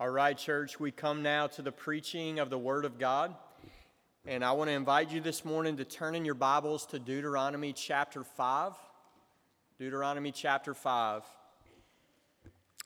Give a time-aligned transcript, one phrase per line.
[0.00, 3.34] All right, church, we come now to the preaching of the Word of God.
[4.24, 7.74] And I want to invite you this morning to turn in your Bibles to Deuteronomy
[7.74, 8.72] chapter 5.
[9.78, 11.22] Deuteronomy chapter 5.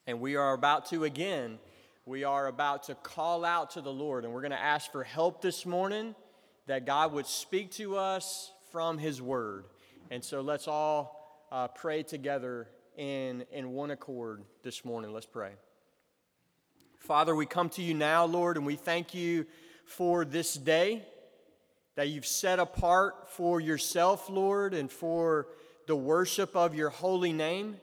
[0.08, 1.60] And we are about to, again,
[2.04, 4.24] we are about to call out to the Lord.
[4.24, 6.16] And we're going to ask for help this morning
[6.66, 9.66] that God would speak to us from His Word.
[10.10, 15.12] And so let's all uh, pray together in, in one accord this morning.
[15.12, 15.52] Let's pray.
[17.04, 19.44] Father, we come to you now, Lord, and we thank you
[19.84, 21.02] for this day
[21.96, 25.48] that you've set apart for yourself, Lord, and for
[25.86, 27.76] the worship of your holy name.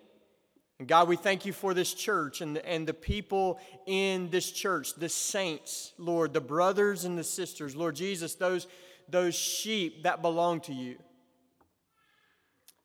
[0.79, 4.95] And God, we thank you for this church and, and the people in this church,
[4.95, 8.65] the saints, Lord, the brothers and the sisters, Lord Jesus, those,
[9.07, 10.97] those sheep that belong to you.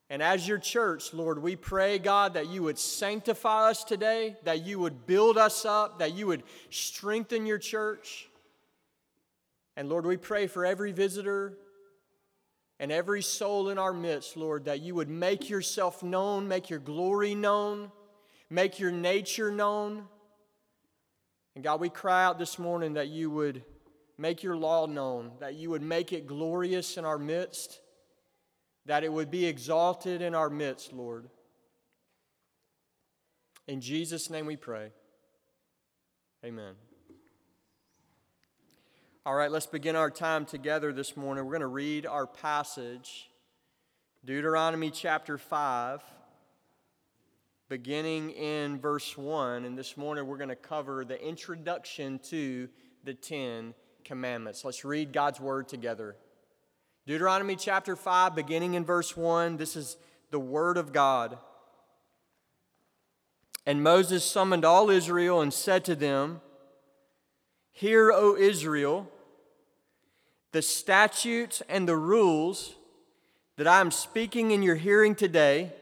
[0.09, 4.65] And as your church, Lord, we pray, God, that you would sanctify us today, that
[4.65, 8.29] you would build us up, that you would strengthen your church.
[9.77, 11.55] And Lord, we pray for every visitor
[12.79, 16.79] and every soul in our midst, Lord, that you would make yourself known, make your
[16.79, 17.91] glory known,
[18.49, 20.05] make your nature known.
[21.57, 23.65] And God, we cry out this morning that you would
[24.19, 27.81] make your law known, that you would make it glorious in our midst
[28.87, 31.29] that it would be exalted in our midst, Lord.
[33.67, 34.93] In Jesus' name we pray.
[36.45, 36.75] Amen.
[39.25, 41.45] All right, let's begin our time together this morning.
[41.45, 43.29] We're going to read our passage,
[44.25, 46.01] Deuteronomy chapter 5,
[47.69, 49.65] beginning in verse 1.
[49.65, 52.69] And this morning we're going to cover the introduction to
[53.03, 54.65] the Ten Commandments.
[54.65, 56.15] Let's read God's word together.
[57.07, 59.97] Deuteronomy chapter 5, beginning in verse 1, this is
[60.33, 61.39] the word of God.
[63.65, 66.41] And Moses summoned all Israel and said to them,
[67.71, 69.09] Hear, O Israel,
[70.51, 72.75] the statutes and the rules
[73.57, 75.73] that I am speaking in your hearing today,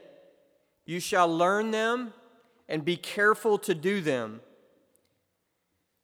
[0.85, 2.13] you shall learn them
[2.69, 4.41] and be careful to do them.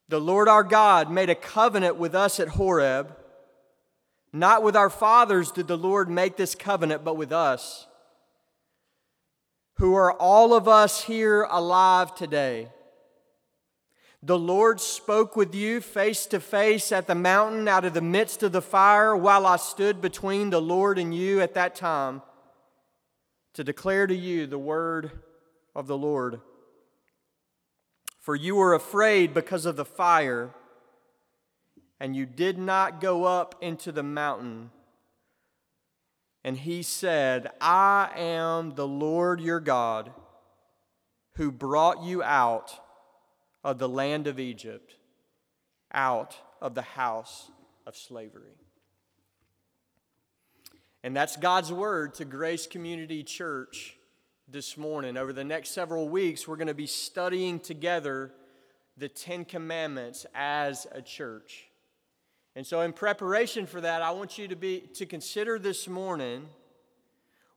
[0.10, 3.18] The Lord our God made a covenant with us at Horeb
[4.34, 7.88] not with our fathers did the Lord make this covenant, but with us,
[9.76, 12.70] who are all of us here alive today.
[14.24, 18.44] The Lord spoke with you face to face at the mountain out of the midst
[18.44, 22.22] of the fire while I stood between the Lord and you at that time
[23.54, 25.12] to declare to you the word
[25.76, 26.40] of the Lord.
[28.20, 30.52] For you were afraid because of the fire
[32.02, 34.72] and you did not go up into the mountain.
[36.44, 40.12] And he said, I am the Lord your God
[41.36, 42.74] who brought you out
[43.64, 44.96] of the land of Egypt,
[45.94, 47.52] out of the house
[47.86, 48.58] of slavery.
[51.04, 53.96] And that's God's word to Grace Community Church
[54.48, 55.18] this morning.
[55.18, 58.34] Over the next several weeks, we're going to be studying together
[58.98, 61.68] the Ten Commandments as a church.
[62.56, 66.48] And so, in preparation for that, I want you to, be, to consider this morning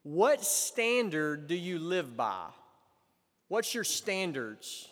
[0.05, 2.47] what standard do you live by?
[3.49, 4.89] What's your standards?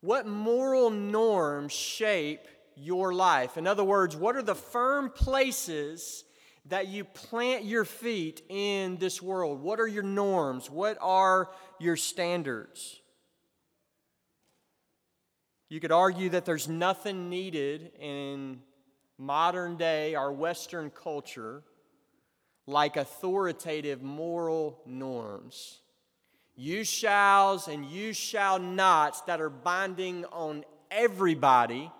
[0.00, 3.56] What moral norms shape your life?
[3.56, 6.24] In other words, what are the firm places
[6.66, 9.60] that you plant your feet in this world?
[9.60, 10.70] What are your norms?
[10.70, 13.00] What are your standards?
[15.68, 18.60] You could argue that there's nothing needed in
[19.20, 21.62] modern day, our Western culture,
[22.66, 25.80] like authoritative moral norms.
[26.56, 31.92] You shalls and you shall nots that are binding on everybody,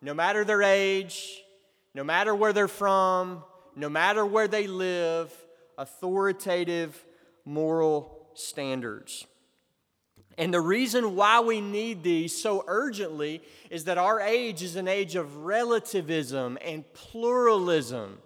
[0.00, 1.42] no matter their age,
[1.92, 3.42] no matter where they're from,
[3.74, 5.32] no matter where they live,
[5.76, 7.04] authoritative
[7.44, 9.26] moral standards.
[10.40, 14.88] And the reason why we need these so urgently is that our age is an
[14.88, 18.20] age of relativism and pluralism,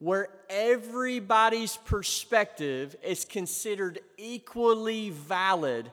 [0.00, 5.92] where everybody's perspective is considered equally valid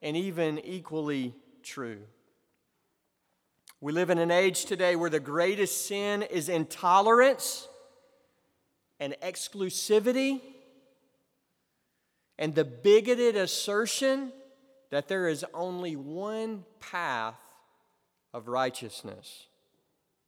[0.00, 1.98] and even equally true.
[3.82, 7.68] We live in an age today where the greatest sin is intolerance
[8.98, 10.40] and exclusivity
[12.38, 14.32] and the bigoted assertion
[14.90, 17.34] that there is only one path
[18.32, 19.46] of righteousness.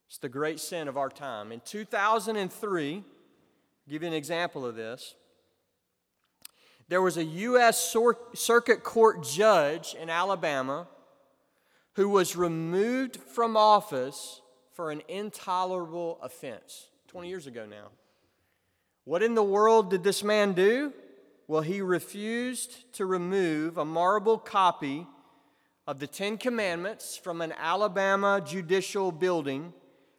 [0.09, 1.53] It's the great sin of our time.
[1.53, 3.03] In 2003, I'll
[3.89, 5.15] give you an example of this.
[6.89, 7.95] There was a U.S.
[8.35, 10.89] Circuit Court judge in Alabama
[11.95, 14.41] who was removed from office
[14.73, 16.87] for an intolerable offense.
[17.09, 17.89] 20 years ago now.
[19.05, 20.93] What in the world did this man do?
[21.49, 25.07] Well, he refused to remove a marble copy
[25.87, 29.73] of the Ten Commandments from an Alabama judicial building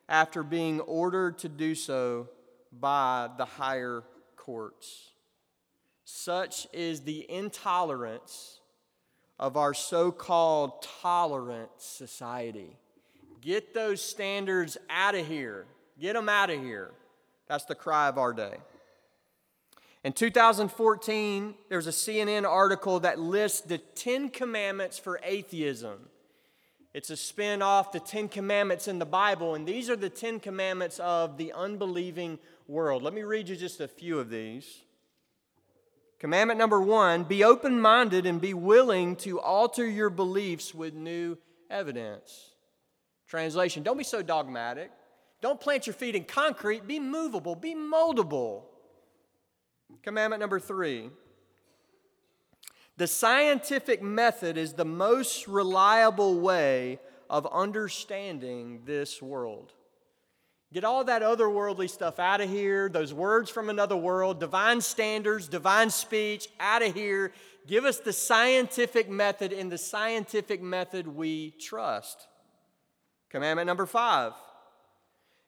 [0.09, 2.29] after being ordered to do so
[2.71, 4.03] by the higher
[4.35, 5.11] courts.
[6.03, 8.59] Such is the intolerance
[9.37, 12.75] of our so called tolerant society.
[13.39, 15.67] Get those standards out of here.
[15.99, 16.89] Get them out of here.
[17.47, 18.55] That's the cry of our day.
[20.03, 26.07] In 2014, there was a CNN article that lists the 10 commandments for atheism.
[26.93, 30.39] It's a spin off the 10 commandments in the Bible, and these are the 10
[30.39, 33.03] commandments of the unbelieving world.
[33.03, 34.83] Let me read you just a few of these.
[36.17, 41.37] Commandment number one be open minded and be willing to alter your beliefs with new
[41.69, 42.51] evidence.
[43.27, 44.91] Translation Don't be so dogmatic.
[45.41, 46.87] Don't plant your feet in concrete.
[46.87, 48.63] Be movable, be moldable.
[50.03, 51.09] Commandment number three
[52.99, 56.99] the scientific method is the most reliable way
[57.29, 59.71] of understanding this world.
[60.73, 65.47] Get all that otherworldly stuff out of here, those words from another world, divine standards,
[65.47, 67.31] divine speech, out of here.
[67.65, 72.27] Give us the scientific method, and the scientific method we trust.
[73.29, 74.33] Commandment number five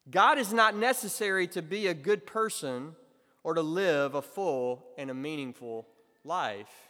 [0.10, 2.96] God is not necessary to be a good person
[3.44, 5.88] or to live a full and a meaningful
[6.24, 6.90] life.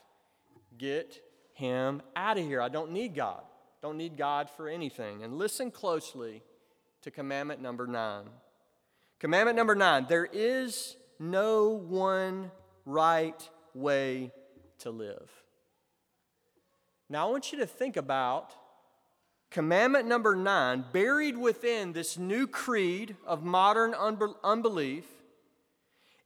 [0.78, 1.22] Get
[1.54, 2.62] him out of here.
[2.62, 3.44] I don't need God.
[3.82, 5.24] Don't need God for anything.
[5.24, 6.44] And listen closely
[7.02, 8.26] to commandment number nine.
[9.20, 12.52] Commandment number nine there is no one
[12.86, 14.32] right way
[14.80, 15.30] to live.
[17.10, 18.54] Now, I want you to think about
[19.50, 25.06] commandment number nine, buried within this new creed of modern unbelief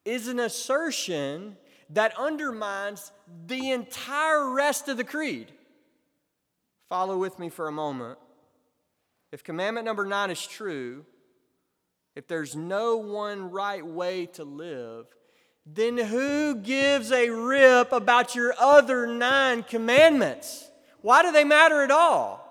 [0.06, 1.58] is an assertion
[1.90, 3.12] that undermines
[3.48, 5.52] the entire rest of the creed.
[6.88, 8.18] Follow with me for a moment.
[9.32, 11.06] If commandment number nine is true,
[12.16, 15.08] if there's no one right way to live,
[15.66, 20.70] then who gives a rip about your other nine commandments?
[21.02, 22.42] Why do they matter at all?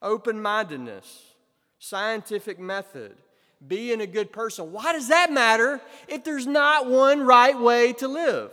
[0.00, 1.34] Open mindedness,
[1.78, 3.16] scientific method,
[3.64, 4.72] being a good person.
[4.72, 8.52] Why does that matter if there's not one right way to live?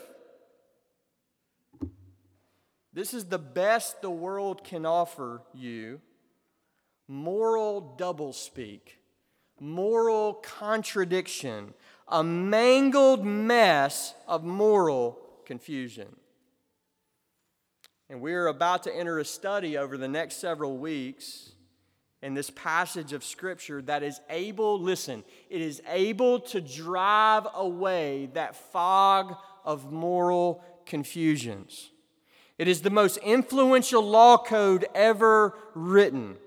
[2.94, 6.00] This is the best the world can offer you
[7.08, 8.82] moral doublespeak,
[9.60, 11.74] moral contradiction,
[12.08, 16.16] a mangled mess of moral confusion.
[18.10, 21.54] And we're about to enter a study over the next several weeks
[22.24, 28.30] in this passage of Scripture that is able, listen, it is able to drive away
[28.34, 29.36] that fog
[29.66, 31.92] of moral confusions.
[32.58, 36.38] It is the most influential law code ever written.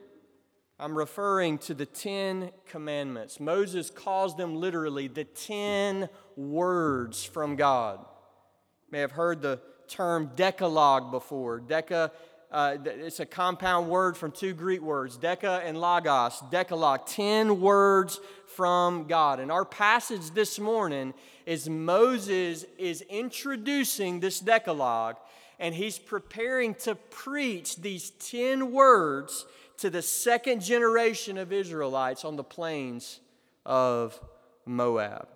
[0.81, 3.39] I'm referring to the Ten Commandments.
[3.39, 7.99] Moses calls them literally the Ten Words from God.
[8.01, 11.61] You may have heard the term Decalogue before.
[11.61, 12.13] Deca
[12.51, 18.21] uh, it's a compound word from two Greek words, deca and logos, decalogue, 10 words
[18.47, 19.41] from God.
[19.41, 21.13] And our passage this morning
[21.45, 25.17] is Moses is introducing this decalogue
[25.59, 29.47] and he's preparing to preach these 10 words
[29.79, 33.21] to the second generation of Israelites on the plains
[33.65, 34.21] of
[34.65, 35.29] Moab.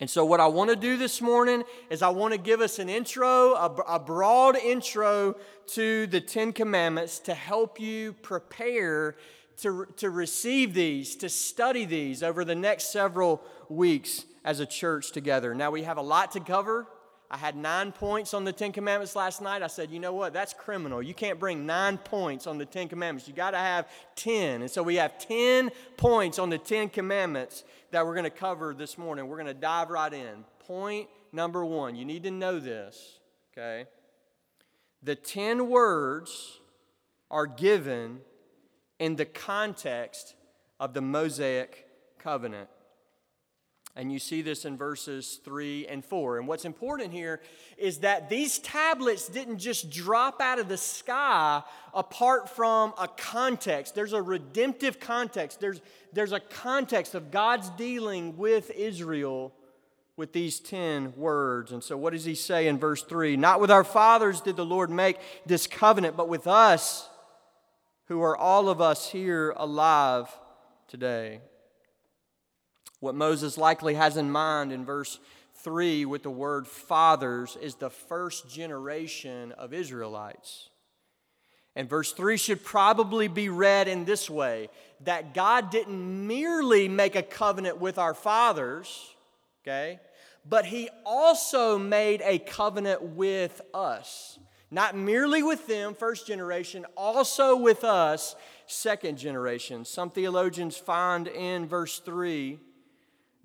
[0.00, 2.78] And so, what I want to do this morning is I want to give us
[2.78, 5.36] an intro, a, a, broad intro
[5.68, 9.16] to the Ten Commandments to help you prepare
[9.58, 15.12] to, to receive these, to study these over the next several weeks as a church
[15.12, 15.54] together.
[15.54, 16.86] Now, we have a lot to cover.
[17.32, 19.62] I had nine points on the Ten Commandments last night.
[19.62, 20.32] I said, you know what?
[20.32, 21.00] That's criminal.
[21.00, 23.28] You can't bring nine points on the Ten Commandments.
[23.28, 24.62] You got to have 10.
[24.62, 28.74] And so we have 10 points on the Ten Commandments that we're going to cover
[28.74, 29.28] this morning.
[29.28, 30.44] We're going to dive right in.
[30.66, 33.20] Point number one you need to know this,
[33.52, 33.88] okay?
[35.02, 36.58] The 10 words
[37.30, 38.20] are given
[38.98, 40.34] in the context
[40.80, 41.86] of the Mosaic
[42.18, 42.68] covenant.
[44.00, 46.38] And you see this in verses 3 and 4.
[46.38, 47.38] And what's important here
[47.76, 53.94] is that these tablets didn't just drop out of the sky apart from a context.
[53.94, 55.82] There's a redemptive context, there's,
[56.14, 59.52] there's a context of God's dealing with Israel
[60.16, 61.70] with these 10 words.
[61.70, 63.36] And so, what does he say in verse 3?
[63.36, 67.06] Not with our fathers did the Lord make this covenant, but with us
[68.06, 70.26] who are all of us here alive
[70.88, 71.42] today.
[73.00, 75.18] What Moses likely has in mind in verse
[75.62, 80.68] 3 with the word fathers is the first generation of Israelites.
[81.74, 84.68] And verse 3 should probably be read in this way
[85.04, 89.14] that God didn't merely make a covenant with our fathers,
[89.62, 89.98] okay,
[90.46, 94.38] but He also made a covenant with us.
[94.70, 99.84] Not merely with them, first generation, also with us, second generation.
[99.84, 102.58] Some theologians find in verse 3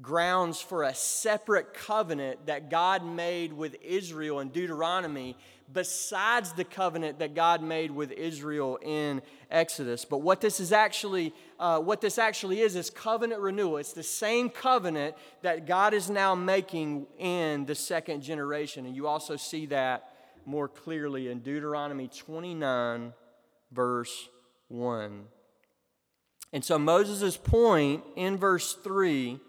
[0.02, 5.38] grounds for a separate covenant that God made with Israel in Deuteronomy
[5.72, 10.06] besides the covenant that God made with Israel in Exodus.
[10.06, 13.78] But what this is actually, uh, what this actually is, is covenant renewal.
[13.78, 18.86] It's the same covenant that God is now making in the second generation.
[18.86, 20.12] And you also see that
[20.46, 23.14] more clearly in Deuteronomy 29,
[23.72, 24.30] verse
[24.68, 25.24] 1.
[26.54, 29.40] And so Moses' point in verse 3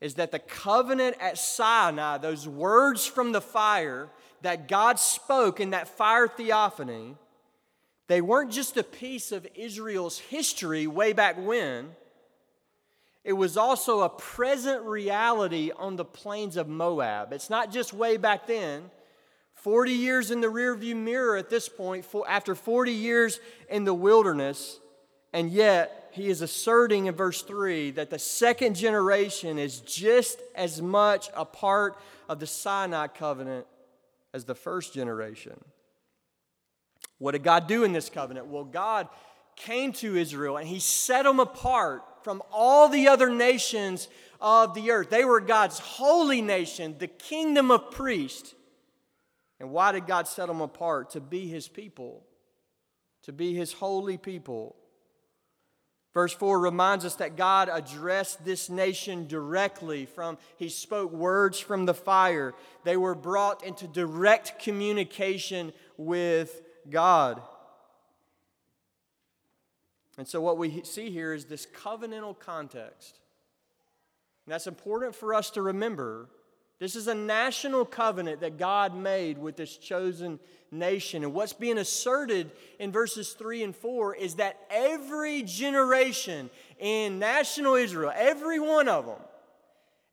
[0.00, 4.08] is that the covenant at Sinai, those words from the fire,
[4.42, 7.16] that God spoke in that fire theophany,
[8.06, 11.90] they weren't just a piece of Israel's history way back when.
[13.24, 17.32] It was also a present reality on the plains of Moab.
[17.32, 18.90] It's not just way back then.
[19.54, 24.78] 40 years in the rearview mirror at this point, after 40 years in the wilderness,
[25.32, 30.80] and yet he is asserting in verse 3 that the second generation is just as
[30.80, 33.66] much a part of the Sinai covenant
[34.32, 35.58] as the first generation.
[37.18, 38.46] What did God do in this covenant?
[38.46, 39.08] Well, God
[39.56, 44.08] came to Israel and he set them apart from all the other nations
[44.40, 45.10] of the earth.
[45.10, 48.54] They were God's holy nation, the kingdom of priests.
[49.60, 51.10] And why did God set them apart?
[51.10, 52.24] To be his people,
[53.24, 54.76] to be his holy people.
[56.14, 61.86] Verse 4 reminds us that God addressed this nation directly from he spoke words from
[61.86, 62.54] the fire.
[62.84, 67.42] They were brought into direct communication with God.
[70.16, 73.20] And so what we see here is this covenantal context.
[74.46, 76.28] And that's important for us to remember
[76.78, 80.38] this is a national covenant that God made with this chosen
[80.70, 81.24] nation.
[81.24, 87.74] And what's being asserted in verses 3 and 4 is that every generation in national
[87.74, 89.18] Israel, every one of them,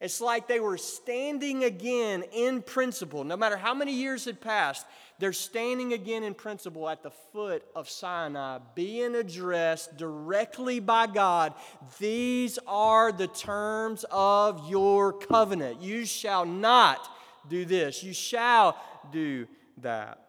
[0.02, 3.24] it's like they were standing again in principle.
[3.24, 4.86] No matter how many years had passed,
[5.20, 11.54] they're standing again in principle at the foot of Sinai, being addressed directly by God.
[12.00, 15.82] These are the terms of your covenant.
[15.82, 17.10] You shall not
[17.48, 18.78] do this, you shall
[19.12, 19.48] do
[19.78, 20.20] that.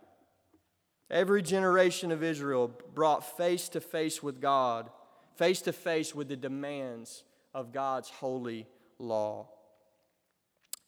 [1.10, 4.90] Every generation of Israel brought face to face with God,
[5.36, 8.66] face to face with the demands of God's holy
[8.98, 9.48] law.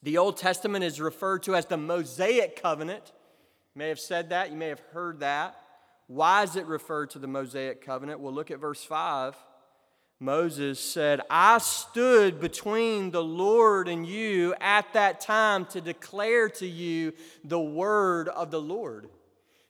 [0.02, 3.12] The Old Testament is referred to as the Mosaic covenant.
[3.74, 5.56] You may have said that, you may have heard that.
[6.06, 8.20] Why is it referred to the Mosaic covenant?
[8.20, 9.36] Well, look at verse 5.
[10.20, 16.66] Moses said, I stood between the Lord and you at that time to declare to
[16.66, 17.12] you
[17.44, 19.10] the word of the Lord.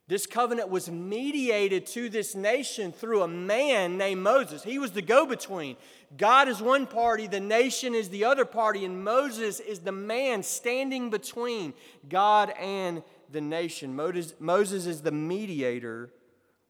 [0.09, 4.63] This covenant was mediated to this nation through a man named Moses.
[4.63, 5.77] He was the go between.
[6.17, 10.43] God is one party, the nation is the other party, and Moses is the man
[10.43, 11.75] standing between
[12.09, 13.95] God and the nation.
[13.95, 16.11] Moses, Moses is the mediator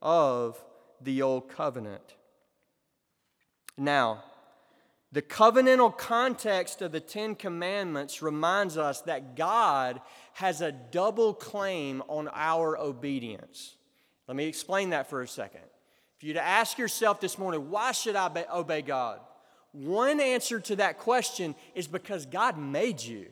[0.02, 0.62] of
[1.00, 2.16] the old covenant.
[3.76, 4.24] Now,
[5.10, 10.00] the covenantal context of the Ten Commandments reminds us that God
[10.34, 13.76] has a double claim on our obedience.
[14.26, 15.62] Let me explain that for a second.
[16.18, 19.20] For you to ask yourself this morning, why should I obey God?
[19.72, 23.28] One answer to that question is because God made you.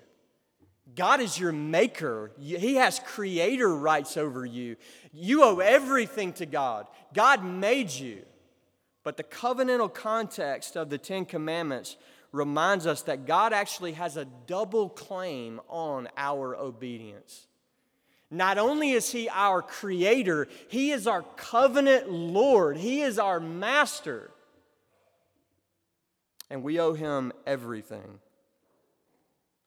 [0.95, 2.31] God is your maker.
[2.39, 4.77] He has creator rights over you.
[5.13, 6.87] You owe everything to God.
[7.13, 8.23] God made you.
[9.07, 11.97] But the covenantal context of the Ten Commandments
[12.33, 17.47] reminds us that God actually has a double claim on our obedience.
[18.33, 24.33] Not only is He our creator, He is our covenant Lord, He is our master.
[26.51, 28.19] And we owe Him everything.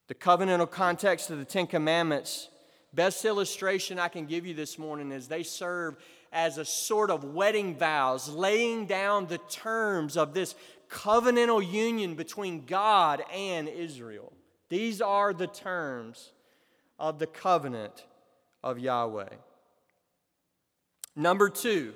[0.08, 2.50] The covenantal context of the Ten Commandments,
[2.92, 5.96] best illustration I can give you this morning is they serve
[6.32, 10.54] as a sort of wedding vows, laying down the terms of this
[10.88, 14.32] covenantal union between God and Israel.
[14.68, 16.32] These are the terms
[16.98, 18.04] of the covenant
[18.62, 19.34] of Yahweh.
[21.16, 21.94] Number two,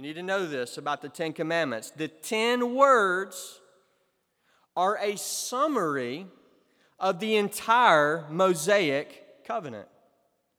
[0.00, 1.90] You need to know this about the Ten Commandments.
[1.90, 3.60] The ten words
[4.74, 6.26] are a summary
[6.98, 9.88] of the entire Mosaic covenant.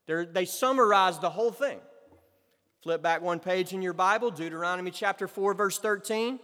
[0.06, 1.80] They're, they summarize the whole thing.
[2.82, 6.40] Flip back one page in your Bible, Deuteronomy chapter 4, verse 13.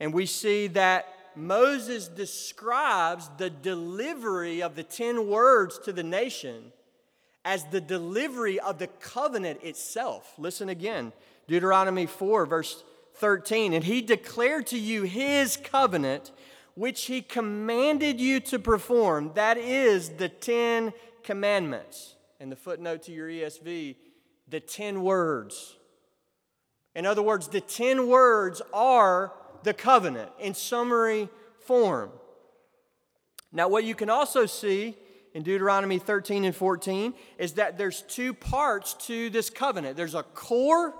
[0.00, 6.72] And we see that Moses describes the delivery of the 10 words to the nation
[7.44, 10.34] as the delivery of the covenant itself.
[10.38, 11.12] Listen again
[11.46, 12.82] Deuteronomy 4, verse
[13.14, 13.74] 13.
[13.74, 16.32] And he declared to you his covenant,
[16.74, 19.30] which he commanded you to perform.
[19.34, 22.13] That is the Ten Commandments.
[22.44, 23.96] And the footnote to your ESV,
[24.48, 25.78] the ten words.
[26.94, 29.32] In other words, the ten words are
[29.62, 32.10] the covenant in summary form.
[33.50, 34.94] Now, what you can also see
[35.32, 40.22] in Deuteronomy 13 and 14 is that there's two parts to this covenant there's a
[40.22, 40.92] core,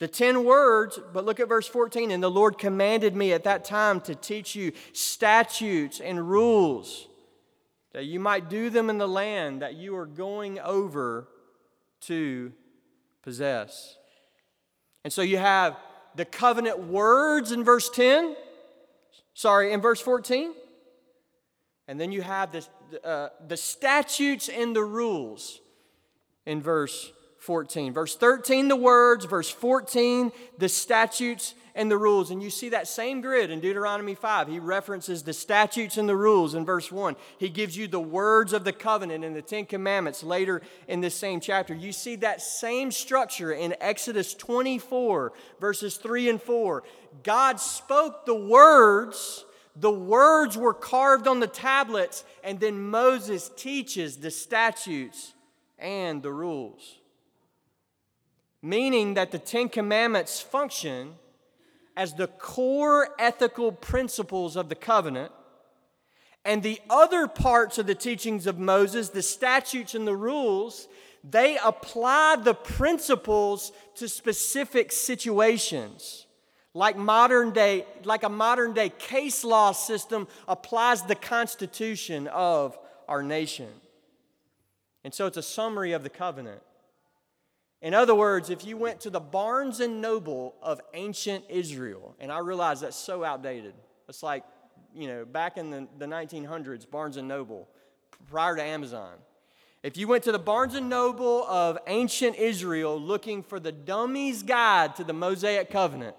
[0.00, 2.10] the 10 words, but look at verse 14.
[2.10, 7.08] And the Lord commanded me at that time to teach you statutes and rules
[7.94, 11.28] that you might do them in the land that you are going over
[12.00, 12.52] to
[13.22, 13.96] possess.
[15.04, 15.76] And so you have
[16.16, 18.36] the covenant words in verse 10,
[19.32, 20.52] sorry, in verse 14.
[21.86, 22.68] And then you have this,
[23.04, 25.60] uh, the statutes and the rules
[26.46, 27.12] in verse
[27.44, 27.92] 14.
[27.92, 29.26] Verse 13, the words.
[29.26, 32.30] Verse 14, the statutes and the rules.
[32.30, 34.48] And you see that same grid in Deuteronomy 5.
[34.48, 37.16] He references the statutes and the rules in verse 1.
[37.38, 41.14] He gives you the words of the covenant and the Ten Commandments later in this
[41.14, 41.74] same chapter.
[41.74, 46.82] You see that same structure in Exodus 24, verses 3 and 4.
[47.22, 49.44] God spoke the words.
[49.76, 55.34] The words were carved on the tablets, and then Moses teaches the statutes
[55.80, 57.00] and the rules.
[58.64, 61.16] Meaning that the Ten Commandments function
[61.98, 65.30] as the core ethical principles of the covenant,
[66.46, 70.88] and the other parts of the teachings of Moses, the statutes and the rules,
[71.22, 76.24] they apply the principles to specific situations.
[76.72, 83.22] Like modern day, like a modern day case law system applies the constitution of our
[83.22, 83.68] nation.
[85.04, 86.62] And so it's a summary of the covenant.
[87.84, 92.32] In other words, if you went to the Barnes and Noble of ancient Israel, and
[92.32, 93.74] I realize that's so outdated.
[94.08, 94.42] It's like,
[94.94, 97.68] you know, back in the, the 1900s, Barnes and Noble,
[98.30, 99.12] prior to Amazon.
[99.82, 104.42] If you went to the Barnes and Noble of ancient Israel looking for the dummy's
[104.42, 106.16] guide to the Mosaic covenant,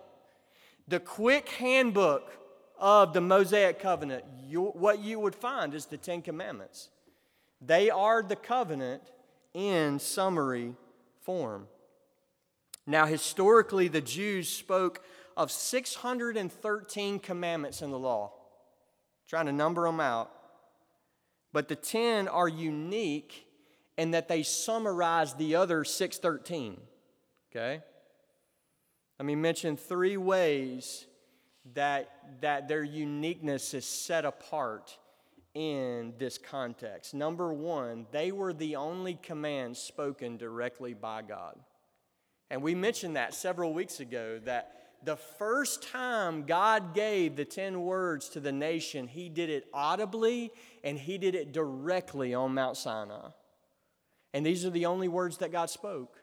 [0.87, 2.31] the quick handbook
[2.77, 6.89] of the Mosaic covenant, you, what you would find is the Ten Commandments.
[7.59, 9.01] They are the covenant
[9.55, 10.75] in summary
[11.25, 11.67] form.
[12.87, 15.03] Now, historically, the Jews spoke
[15.35, 18.31] of 613 commandments in the law,
[19.27, 20.31] trying to number them out.
[21.51, 23.47] But the 10 are unique
[23.97, 26.79] in that they summarize the other 613.
[27.51, 27.81] Okay?
[29.19, 31.05] Let me mention three ways
[31.73, 32.11] that,
[32.41, 34.97] that their uniqueness is set apart
[35.55, 37.13] in this context.
[37.13, 41.57] Number one, they were the only commands spoken directly by God.
[42.51, 47.81] And we mentioned that several weeks ago that the first time God gave the 10
[47.81, 50.51] words to the nation, he did it audibly
[50.83, 53.29] and he did it directly on Mount Sinai.
[54.33, 56.21] And these are the only words that God spoke.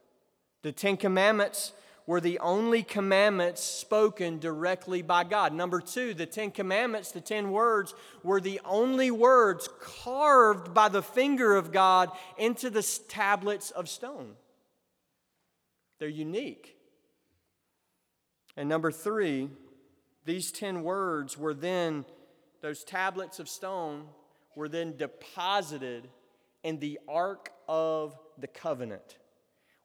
[0.62, 1.73] The 10 commandments
[2.07, 5.53] were the only commandments spoken directly by God.
[5.53, 11.03] Number two, the Ten Commandments, the ten words, were the only words carved by the
[11.03, 14.33] finger of God into the tablets of stone.
[15.99, 16.77] They're unique.
[18.57, 19.51] And number three,
[20.25, 22.05] these ten words were then,
[22.61, 24.07] those tablets of stone
[24.57, 26.09] were then deposited
[26.62, 29.19] in the Ark of the Covenant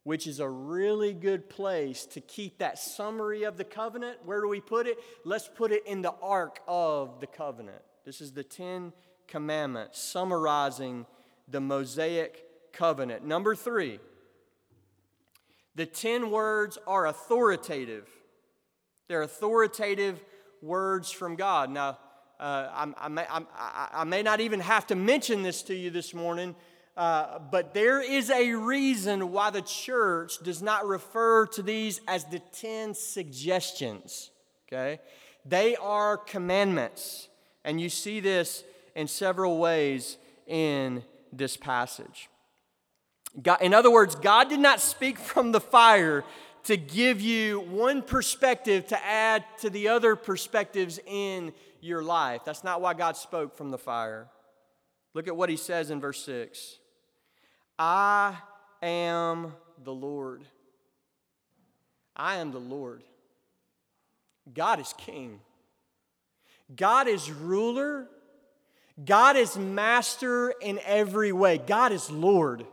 [0.08, 4.18] which is a really good place to keep that summary of the covenant.
[4.24, 4.98] Where do we put it?
[5.26, 7.82] Let's put it in the ark of the covenant.
[8.06, 8.94] This is the Ten
[9.28, 11.06] Commandments summarizing
[11.50, 13.26] the Mosaic covenant.
[13.26, 14.00] Number three,
[15.76, 18.08] the ten words are authoritative.
[19.10, 20.24] They're authoritative
[20.62, 21.70] words from God.
[21.70, 21.98] Now,
[22.40, 25.90] uh, I, I, may, I, I may not even have to mention this to you
[25.90, 26.56] this morning
[26.98, 32.26] uh, but there is a reason why the church does not refer to these as
[32.26, 34.32] the 10 suggestions,
[34.68, 35.00] okay?
[35.46, 37.30] They are commandments.
[37.64, 38.64] And you see this
[38.96, 42.30] in several ways in this passage.
[43.40, 46.24] God, in other words, God did not speak from the fire
[46.64, 52.42] to give you one perspective to add to the other perspectives in your life.
[52.44, 54.30] That's not why God spoke from the fire.
[55.14, 56.80] Look at what he says in verse 6
[57.80, 58.36] I
[58.82, 60.44] am the Lord.
[62.16, 63.04] I am the Lord.
[64.54, 65.40] God is king.
[66.76, 68.08] God is ruler.
[69.04, 71.60] God is master in every way.
[71.60, 72.66] God is Lord.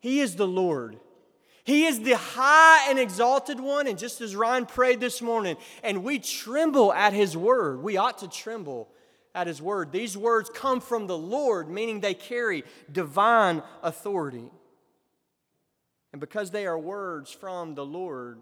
[0.00, 0.98] He is the Lord.
[1.62, 3.86] He is the high and exalted one.
[3.86, 8.18] And just as Ryan prayed this morning, and we tremble at his word, we ought
[8.18, 8.88] to tremble
[9.34, 9.92] at his word.
[9.92, 14.50] These words come from the Lord, meaning they carry divine authority.
[16.12, 18.40] And because they are words from the Lord,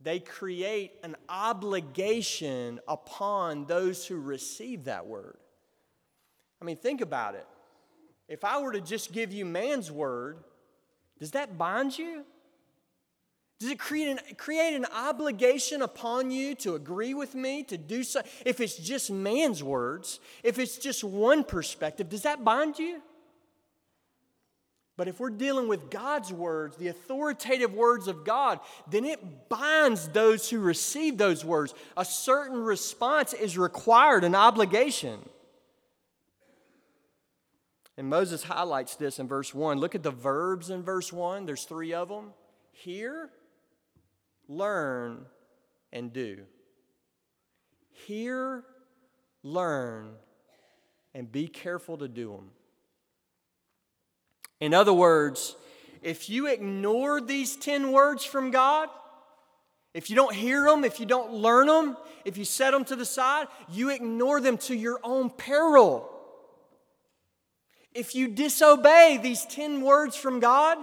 [0.00, 5.36] they create an obligation upon those who receive that word.
[6.60, 7.46] I mean, think about it.
[8.28, 10.38] If I were to just give you man's word,
[11.18, 12.24] does that bind you?
[13.58, 18.02] Does it create an, create an obligation upon you to agree with me, to do
[18.02, 18.20] so?
[18.44, 23.00] If it's just man's words, if it's just one perspective, does that bind you?
[24.98, 30.08] But if we're dealing with God's words, the authoritative words of God, then it binds
[30.08, 31.74] those who receive those words.
[31.96, 35.20] A certain response is required, an obligation.
[37.98, 39.78] And Moses highlights this in verse 1.
[39.78, 41.46] Look at the verbs in verse 1.
[41.46, 42.32] There's three of them
[42.72, 43.30] hear,
[44.48, 45.26] learn,
[45.92, 46.38] and do.
[47.90, 48.64] Hear,
[49.42, 50.10] learn,
[51.14, 52.50] and be careful to do them.
[54.60, 55.56] In other words,
[56.02, 58.88] if you ignore these 10 words from God,
[59.94, 62.96] if you don't hear them, if you don't learn them, if you set them to
[62.96, 66.10] the side, you ignore them to your own peril.
[67.94, 70.76] If you disobey these 10 words from God,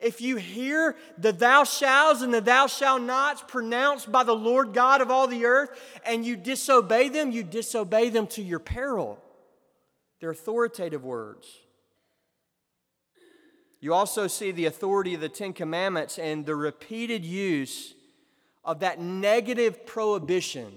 [0.00, 4.72] if you hear the thou shalt and the thou shalt nots pronounced by the Lord
[4.72, 5.70] God of all the earth
[6.04, 9.18] and you disobey them, you disobey them to your peril.
[10.20, 11.46] They're authoritative words.
[13.80, 17.94] You also see the authority of the Ten Commandments and the repeated use
[18.64, 20.72] of that negative prohibition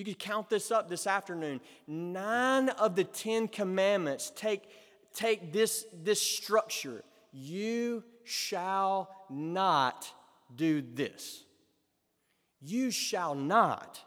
[0.00, 1.60] you could count this up this afternoon.
[1.86, 4.62] Nine of the Ten Commandments take,
[5.12, 7.04] take this, this structure.
[7.32, 10.10] You shall not
[10.54, 11.44] do this.
[12.60, 14.00] You shall not.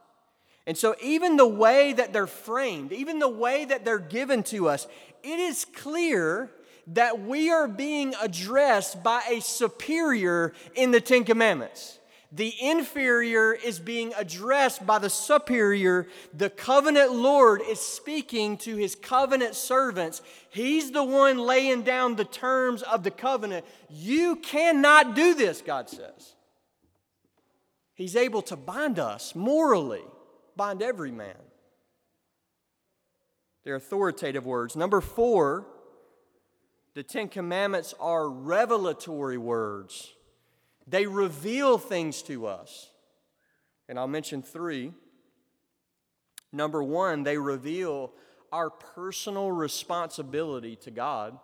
[0.65, 4.69] And so, even the way that they're framed, even the way that they're given to
[4.69, 4.87] us,
[5.21, 6.51] it is clear
[6.87, 11.99] that we are being addressed by a superior in the Ten Commandments.
[12.35, 16.07] The inferior is being addressed by the superior.
[16.33, 20.23] The covenant Lord is speaking to his covenant servants.
[20.49, 23.67] He's the one laying down the terms of the covenant.
[23.87, 26.33] You cannot do this, God says.
[27.93, 30.01] He's able to bind us morally,
[30.55, 31.35] bind every man.
[33.63, 34.75] They're authoritative words.
[34.75, 35.67] Number four,
[36.95, 40.13] the Ten Commandments are revelatory words.
[40.87, 42.89] They reveal things to us.
[43.87, 44.93] And I'll mention three.
[46.51, 48.13] Number one, they reveal
[48.51, 51.37] our personal responsibility to God.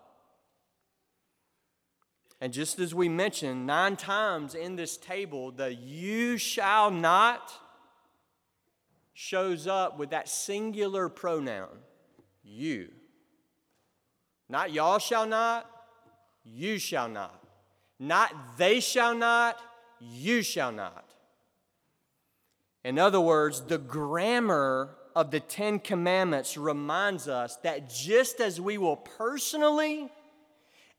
[2.41, 7.51] And just as we mentioned, nine times in this table, the you shall not
[9.13, 11.67] shows up with that singular pronoun,
[12.41, 12.89] you.
[14.47, 15.69] Not y'all shall not,
[16.45, 17.38] you shall not.
[17.99, 19.59] Not they shall not,
[19.99, 21.05] you shall not.
[22.83, 28.77] In other words, the grammar of the Ten Commandments reminds us that just as we
[28.77, 30.09] will personally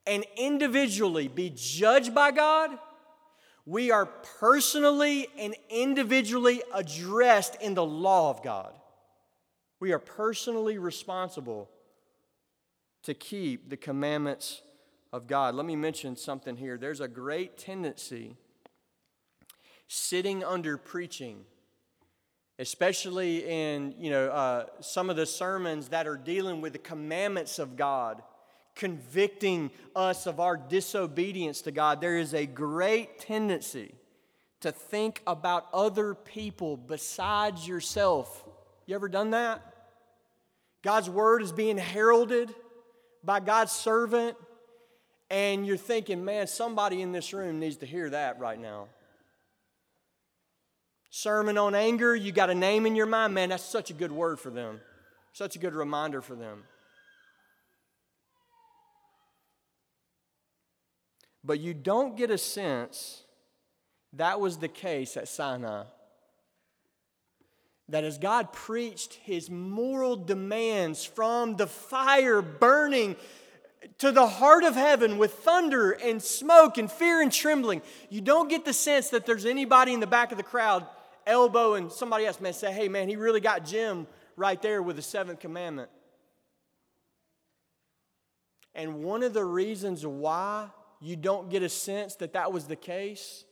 [0.06, 2.78] and individually be judged by God,
[3.64, 8.72] we are personally and individually addressed in the law of God.
[9.78, 11.70] We are personally responsible
[13.04, 14.60] to keep the commandments
[15.12, 15.54] of God.
[15.54, 16.78] Let me mention something here.
[16.78, 18.36] There's a great tendency
[19.88, 21.44] sitting under preaching,
[22.58, 27.58] especially in you know uh, some of the sermons that are dealing with the commandments
[27.58, 28.22] of God,
[28.76, 32.00] convicting us of our disobedience to God.
[32.00, 33.94] There is a great tendency
[34.60, 38.44] to think about other people besides yourself.
[38.86, 39.62] You ever done that?
[40.82, 42.54] God's word is being heralded
[43.24, 44.36] by God's servant
[45.30, 48.88] and you're thinking, man, somebody in this room needs to hear that right now.
[51.10, 54.12] Sermon on anger, you got a name in your mind, man, that's such a good
[54.12, 54.80] word for them,
[55.32, 56.64] such a good reminder for them.
[61.42, 63.22] But you don't get a sense
[64.14, 65.84] that was the case at Sinai.
[67.88, 73.16] That as God preached his moral demands from the fire burning
[73.98, 78.48] to the heart of heaven with thunder and smoke and fear and trembling, you don't
[78.48, 80.86] get the sense that there's anybody in the back of the crowd
[81.26, 85.02] elbowing somebody else, man, say, hey, man, he really got Jim right there with the
[85.02, 85.90] seventh commandment.
[88.74, 90.68] And one of the reasons why
[91.00, 93.44] you don't get a sense that that was the case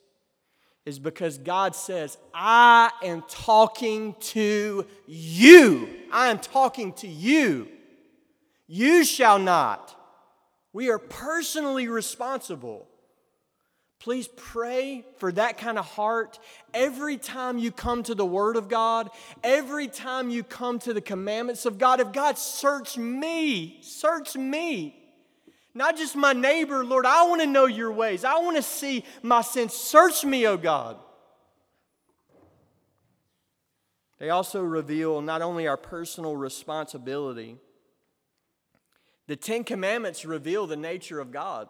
[0.84, 5.88] is because God says, I am talking to you.
[6.10, 7.68] I am talking to you.
[8.66, 9.97] You shall not.
[10.72, 12.88] We are personally responsible.
[14.00, 16.38] Please pray for that kind of heart
[16.72, 19.10] every time you come to the Word of God,
[19.42, 22.00] every time you come to the commandments of God.
[22.00, 24.94] If God, search me, search me.
[25.74, 28.24] Not just my neighbor, Lord, I want to know your ways.
[28.24, 29.74] I want to see my sins.
[29.74, 30.96] Search me, O God.
[34.18, 37.56] They also reveal not only our personal responsibility,
[39.28, 41.68] the Ten Commandments reveal the nature of God.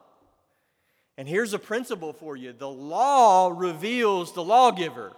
[1.19, 5.13] And here's a principle for you the law reveals the lawgiver.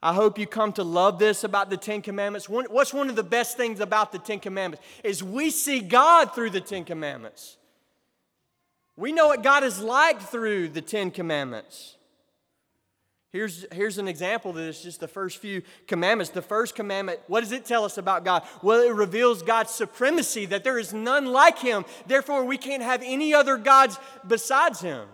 [0.00, 2.48] I hope you come to love this about the Ten Commandments.
[2.48, 4.84] What's one of the best things about the Ten Commandments?
[5.02, 7.56] Is we see God through the Ten Commandments.
[8.96, 11.97] We know what God is like through the Ten Commandments.
[13.30, 16.30] Here's, here's an example of this, just the first few commandments.
[16.30, 18.42] The first commandment, what does it tell us about God?
[18.62, 21.84] Well, it reveals God's supremacy, that there is none like Him.
[22.06, 25.08] Therefore, we can't have any other gods besides Him.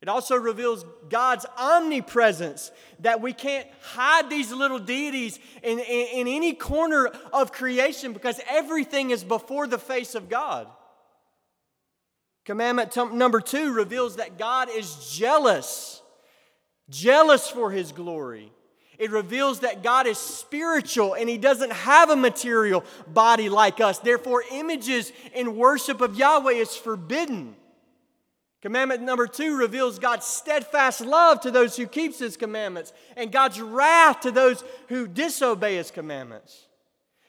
[0.00, 6.28] It also reveals God's omnipresence, that we can't hide these little deities in, in, in,
[6.28, 10.68] any corner of creation because everything is before the face of God.
[12.44, 16.00] Commandment t- number two reveals that God is jealous,
[16.90, 18.52] jealous for his glory.
[18.98, 24.00] It reveals that God is spiritual and He doesn't have a material body like us.
[24.00, 27.54] Therefore, images in worship of Yahweh is forbidden.
[28.60, 33.60] Commandment number two reveals God's steadfast love to those who keeps his commandments and God's
[33.60, 36.66] wrath to those who disobey his commandments.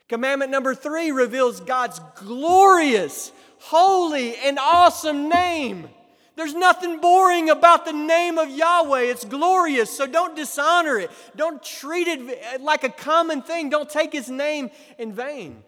[0.08, 5.88] Commandment number three reveals God's glorious, holy, and awesome name.
[6.40, 9.02] There's nothing boring about the name of Yahweh.
[9.02, 11.12] It's glorious, so don't dishonor it.
[11.36, 13.70] Don't treat it like a common thing.
[13.70, 15.64] Don't take his name in vain.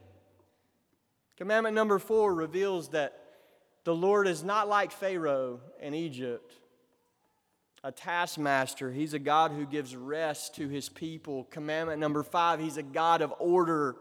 [1.35, 3.21] Commandment number four reveals that
[3.83, 6.53] the Lord is not like Pharaoh in Egypt,
[7.83, 8.93] a taskmaster.
[8.93, 11.49] He's a God who gives rest to his people.
[11.51, 13.97] Commandment number five, he's a God of order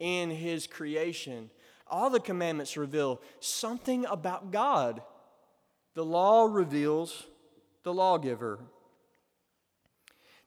[0.00, 1.48] in his creation.
[1.86, 5.00] All the commandments reveal something about God.
[5.98, 7.26] The law reveals
[7.82, 8.60] the lawgiver.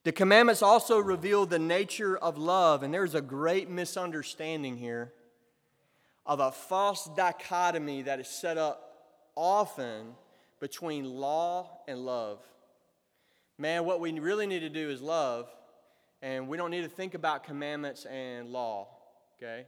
[0.06, 5.12] The commandments also reveal the nature of love, and there's a great misunderstanding here
[6.26, 10.16] of a false dichotomy that is set up often
[10.62, 12.40] between law and love.
[13.58, 15.50] Man, what we really need to do is love,
[16.22, 18.88] and we don't need to think about commandments and law,
[19.36, 19.66] okay?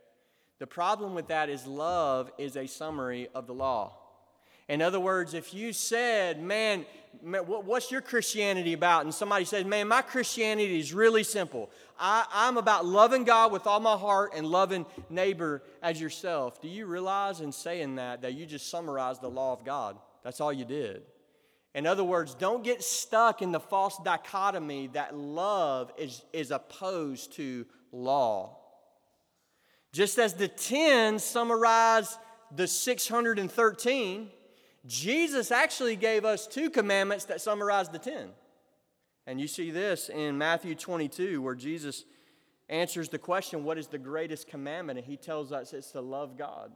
[0.59, 3.97] The problem with that is love is a summary of the law.
[4.69, 6.85] In other words, if you said, man,
[7.21, 9.03] what's your Christianity about?
[9.03, 11.69] And somebody said, man, my Christianity is really simple.
[11.99, 16.61] I, I'm about loving God with all my heart and loving neighbor as yourself.
[16.61, 19.97] Do you realize in saying that that you just summarized the law of God?
[20.23, 21.03] That's all you did.
[21.75, 27.33] In other words, don't get stuck in the false dichotomy that love is, is opposed
[27.33, 28.57] to law.
[29.91, 32.17] Just as the 10 summarize
[32.55, 34.29] the 613,
[34.85, 38.29] Jesus actually gave us two commandments that summarize the 10.
[39.25, 42.03] And you see this in Matthew 22, where Jesus
[42.67, 44.99] answers the question, What is the greatest commandment?
[44.99, 46.71] And he tells us it's to love God.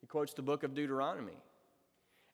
[0.00, 1.38] He quotes the book of Deuteronomy.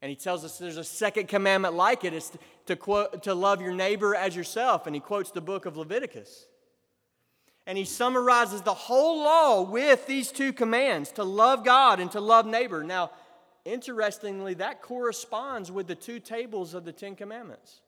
[0.03, 3.35] And he tells us there's a second commandment like it, it's to, to, quote, to
[3.35, 4.87] love your neighbor as yourself.
[4.87, 6.47] And he quotes the book of Leviticus.
[7.67, 12.21] And he summarizes the whole law with these two commands to love God and to
[12.21, 12.83] love neighbor.
[12.83, 13.11] Now,
[13.65, 17.81] interestingly, that corresponds with the two tables of the Ten Commandments.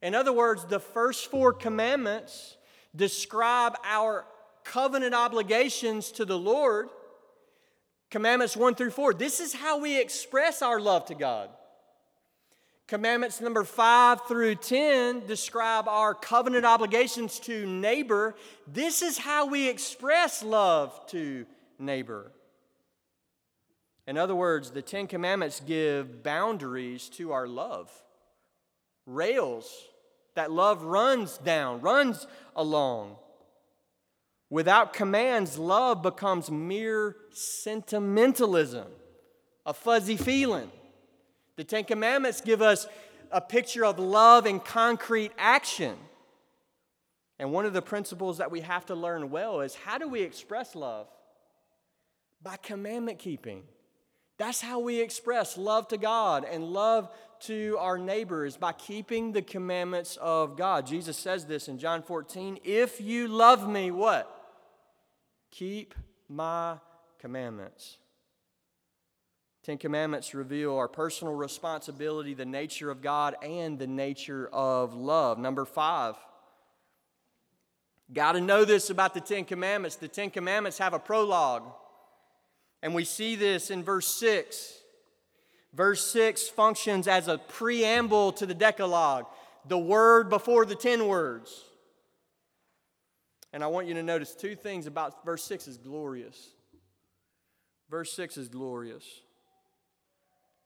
[0.00, 2.56] In other words, the first four commandments
[2.94, 4.26] describe our
[4.64, 6.88] covenant obligations to the Lord.
[8.10, 9.14] Commandments 1 through 4.
[9.14, 11.50] This is how we express our love to God.
[12.86, 18.34] Commandments number 5 through 10 describe our covenant obligations to neighbor.
[18.66, 21.44] This is how we express love to
[21.78, 22.32] neighbor.
[24.08, 27.92] In other words, the Ten Commandments give boundaries to our love,
[29.04, 29.70] rails
[30.34, 33.16] that love runs down, runs along.
[34.48, 38.86] Without commands, love becomes mere sentimentalism,
[39.66, 40.70] a fuzzy feeling.
[41.56, 42.86] The Ten Commandments give us
[43.30, 45.98] a picture of love in concrete action.
[47.38, 50.22] And one of the principles that we have to learn well is how do we
[50.22, 51.08] express love?
[52.42, 53.64] By commandment keeping.
[54.38, 59.42] That's how we express love to God and love to our neighbors by keeping the
[59.42, 60.86] commandments of God.
[60.86, 64.34] Jesus says this in John 14 If you love me, what?
[65.50, 65.94] Keep
[66.28, 66.76] my
[67.18, 67.98] commandments.
[69.64, 75.38] Ten Commandments reveal our personal responsibility, the nature of God, and the nature of love.
[75.38, 76.14] Number five,
[78.12, 79.96] got to know this about the Ten Commandments.
[79.96, 81.64] The Ten Commandments have a prologue,
[82.82, 84.74] and we see this in verse 6.
[85.74, 89.26] Verse 6 functions as a preamble to the Decalogue,
[89.66, 91.64] the word before the ten words.
[93.52, 96.50] And I want you to notice two things about verse 6 is glorious.
[97.90, 99.04] Verse 6 is glorious.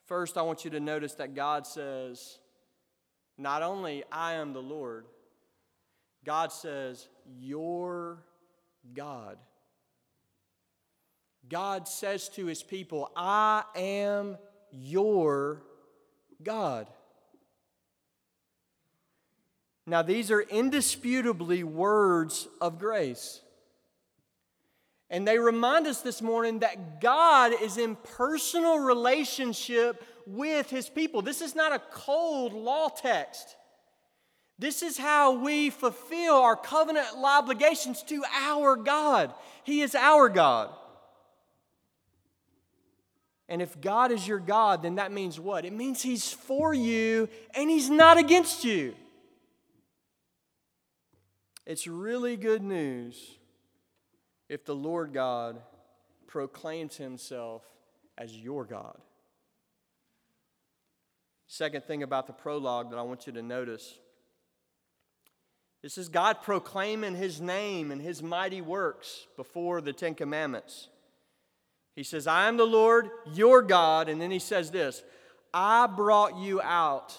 [0.06, 2.38] First, I want you to notice that God says,
[3.38, 5.06] not only I am the Lord,
[6.24, 8.22] God says, Your
[8.94, 9.38] God.
[11.52, 14.38] God says to his people, I am
[14.70, 15.62] your
[16.42, 16.86] God.
[19.86, 23.42] Now, these are indisputably words of grace.
[25.10, 31.20] And they remind us this morning that God is in personal relationship with his people.
[31.20, 33.56] This is not a cold law text.
[34.58, 39.34] This is how we fulfill our covenant obligations to our God.
[39.64, 40.70] He is our God.
[43.52, 45.66] And if God is your God, then that means what?
[45.66, 48.94] It means He's for you and He's not against you.
[51.66, 53.36] It's really good news
[54.48, 55.60] if the Lord God
[56.26, 57.62] proclaims himself
[58.16, 58.96] as your God.
[61.46, 63.98] Second thing about the prologue that I want you to notice
[65.82, 70.88] this is God proclaiming his name and his mighty works before the Ten Commandments.
[71.94, 74.08] He says, I am the Lord, your God.
[74.08, 75.02] And then he says this
[75.52, 77.16] I brought you out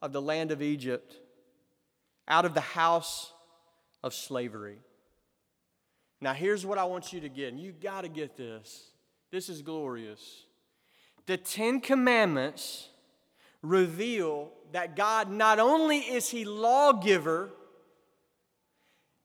[0.00, 1.16] of the land of Egypt,
[2.28, 3.32] out of the house
[4.02, 4.78] of slavery.
[6.20, 8.90] Now, here's what I want you to get, and you got to get this.
[9.30, 10.44] This is glorious.
[11.26, 12.88] The Ten Commandments
[13.62, 17.50] reveal that God not only is He lawgiver,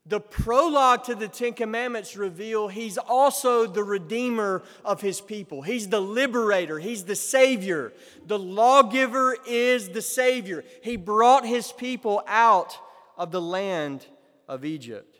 [0.06, 5.62] the prologue to the Ten Commandments reveal He's also the Redeemer of His people.
[5.62, 7.94] He's the liberator, He's the Savior.
[8.26, 10.64] The lawgiver is the Savior.
[10.82, 12.78] He brought His people out
[13.18, 14.06] of the land
[14.48, 15.18] of Egypt.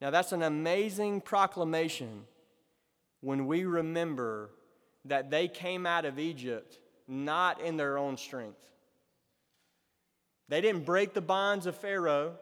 [0.00, 2.24] Now, that's an amazing proclamation
[3.20, 4.50] when we remember
[5.06, 6.78] that they came out of Egypt
[7.08, 8.60] not in their own strength.
[10.48, 12.36] They didn't break the bonds of Pharaoh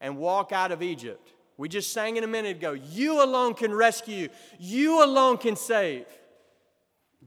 [0.00, 1.32] and walk out of Egypt.
[1.56, 6.06] We just sang it a minute ago you alone can rescue, you alone can save.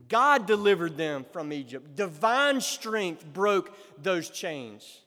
[0.08, 1.94] God delivered them from Egypt.
[1.94, 5.00] Divine strength broke those chains.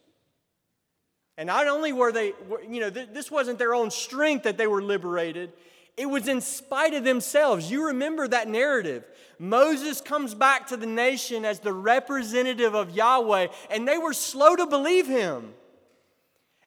[1.37, 2.33] And not only were they,
[2.69, 5.51] you know, this wasn't their own strength that they were liberated,
[5.97, 7.69] it was in spite of themselves.
[7.71, 9.05] You remember that narrative.
[9.37, 14.55] Moses comes back to the nation as the representative of Yahweh, and they were slow
[14.55, 15.53] to believe him.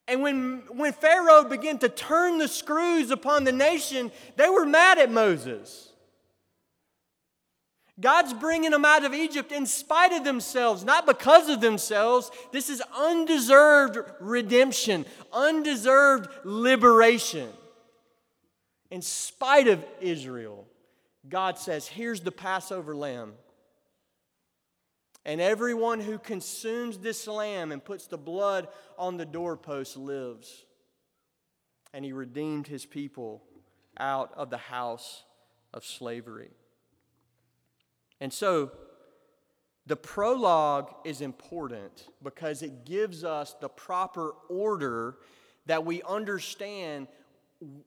[0.09, 4.99] And when, when Pharaoh began to turn the screws upon the nation, they were mad
[4.99, 5.92] at Moses.
[8.01, 12.31] God's bringing them out of Egypt in spite of themselves, not because of themselves.
[12.53, 17.51] This is undeserved redemption, undeserved liberation.
[18.90, 20.67] In spite of Israel,
[21.29, 23.35] God says, Here's the Passover lamb.
[25.25, 30.64] And everyone who consumes this lamb and puts the blood on the doorpost lives.
[31.92, 33.42] And he redeemed his people
[33.98, 35.25] out of the house
[35.75, 36.50] of slavery.
[38.21, 38.73] And so
[39.87, 45.16] the prologue is important because it gives us the proper order
[45.66, 47.08] that we understand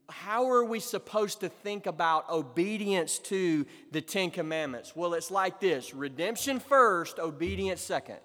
[0.10, 4.96] how are we supposed to think about obedience to the Ten Commandments?
[4.96, 8.18] Well, it's like this redemption first, obedience second.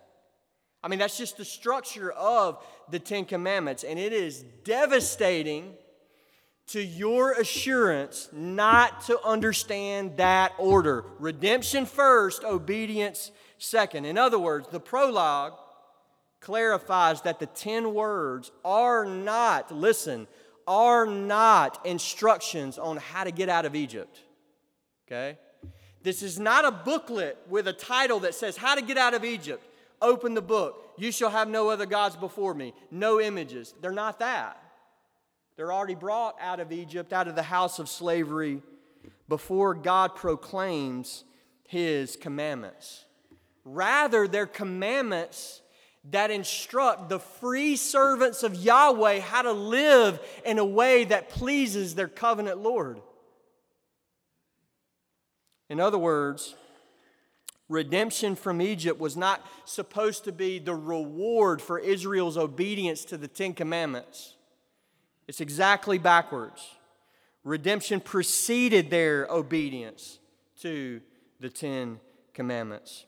[0.82, 5.74] I mean, that's just the structure of the Ten Commandments, and it is devastating
[6.68, 11.04] to your assurance not to understand that order.
[11.20, 14.04] Redemption first, obedience second.
[14.04, 15.54] In other words, the prologue
[16.40, 20.26] clarifies that the 10 words are not, listen,
[20.66, 24.20] are not instructions on how to get out of Egypt.
[25.06, 25.38] Okay?
[26.02, 29.24] This is not a booklet with a title that says How to Get Out of
[29.24, 29.66] Egypt.
[30.00, 30.94] Open the book.
[30.98, 32.74] You shall have no other gods before me.
[32.90, 33.74] No images.
[33.80, 34.62] They're not that.
[35.56, 38.62] They're already brought out of Egypt, out of the house of slavery,
[39.28, 41.24] before God proclaims
[41.64, 43.04] his commandments.
[43.64, 45.62] Rather, they're commandments
[46.10, 51.94] that instruct the free servants of Yahweh how to live in a way that pleases
[51.94, 53.00] their covenant Lord.
[55.68, 56.54] In other words,
[57.68, 63.28] redemption from Egypt was not supposed to be the reward for Israel's obedience to the
[63.28, 64.34] Ten Commandments.
[65.26, 66.64] It's exactly backwards.
[67.42, 70.20] Redemption preceded their obedience
[70.60, 71.00] to
[71.40, 71.98] the Ten
[72.32, 73.06] Commandments.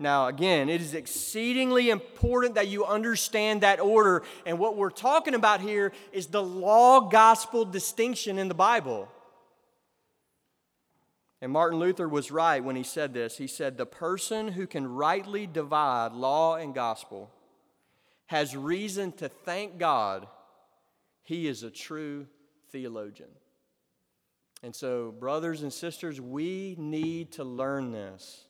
[0.00, 4.22] Now, again, it is exceedingly important that you understand that order.
[4.46, 9.08] And what we're talking about here is the law gospel distinction in the Bible.
[11.42, 13.36] And Martin Luther was right when he said this.
[13.36, 17.30] He said, The person who can rightly divide law and gospel
[18.26, 20.26] has reason to thank God
[21.22, 22.26] he is a true
[22.70, 23.28] theologian.
[24.62, 28.46] And so, brothers and sisters, we need to learn this.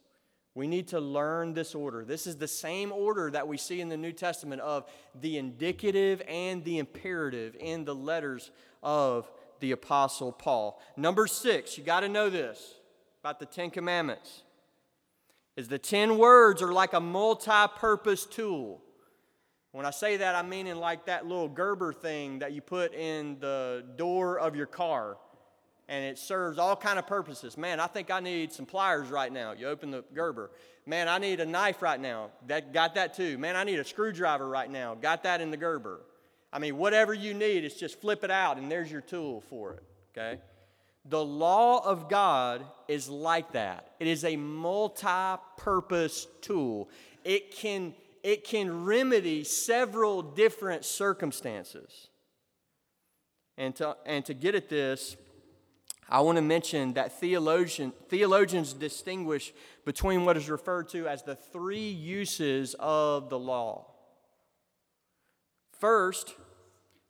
[0.54, 2.04] We need to learn this order.
[2.04, 4.84] This is the same order that we see in the New Testament of
[5.20, 8.50] the indicative and the imperative in the letters
[8.82, 9.30] of
[9.60, 10.80] the Apostle Paul.
[10.96, 12.74] Number six, you got to know this
[13.22, 14.42] about the Ten Commandments
[15.56, 18.80] is the 10 words are like a multi purpose tool.
[19.72, 22.92] When I say that, I mean in like that little Gerber thing that you put
[22.94, 25.16] in the door of your car
[25.90, 27.58] and it serves all kind of purposes.
[27.58, 29.52] Man, I think I need some pliers right now.
[29.52, 30.52] You open the Gerber.
[30.86, 32.30] Man, I need a knife right now.
[32.46, 33.36] That got that too.
[33.38, 34.94] Man, I need a screwdriver right now.
[34.94, 36.00] Got that in the Gerber.
[36.52, 39.74] I mean, whatever you need, it's just flip it out and there's your tool for
[39.74, 39.82] it.
[40.16, 40.40] Okay?
[41.06, 43.90] The law of God is like that.
[43.98, 46.88] It is a multi purpose tool.
[47.24, 52.08] It can, it can remedy several different circumstances.
[53.58, 55.16] And to, and to get at this,
[56.10, 59.52] I want to mention that theologian, theologians distinguish
[59.84, 63.86] between what is referred to as the three uses of the law.
[65.78, 66.34] First,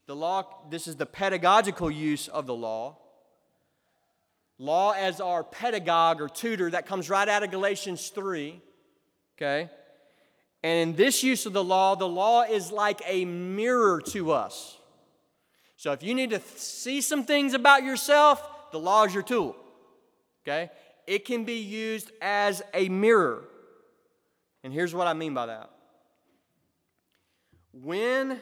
[0.06, 2.98] the law, this is the pedagogical use of the law.
[4.58, 8.60] Law as our pedagogue or tutor, that comes right out of Galatians 3.
[9.38, 9.70] Okay?
[10.62, 14.76] And in this use of the law, the law is like a mirror to us.
[15.78, 19.56] So if you need to see some things about yourself, the law is your tool.
[20.42, 20.70] Okay?
[21.06, 23.44] It can be used as a mirror.
[24.62, 25.70] And here's what I mean by that.
[27.72, 28.40] When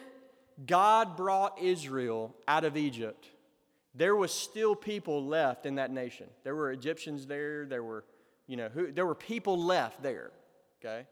[0.64, 3.28] God brought Israel out of Egypt,
[3.94, 6.26] there was still people left in that nation.
[6.44, 8.04] There were Egyptians there, there were,
[8.46, 10.30] you know, who, there were people left there,
[10.80, 11.06] okay?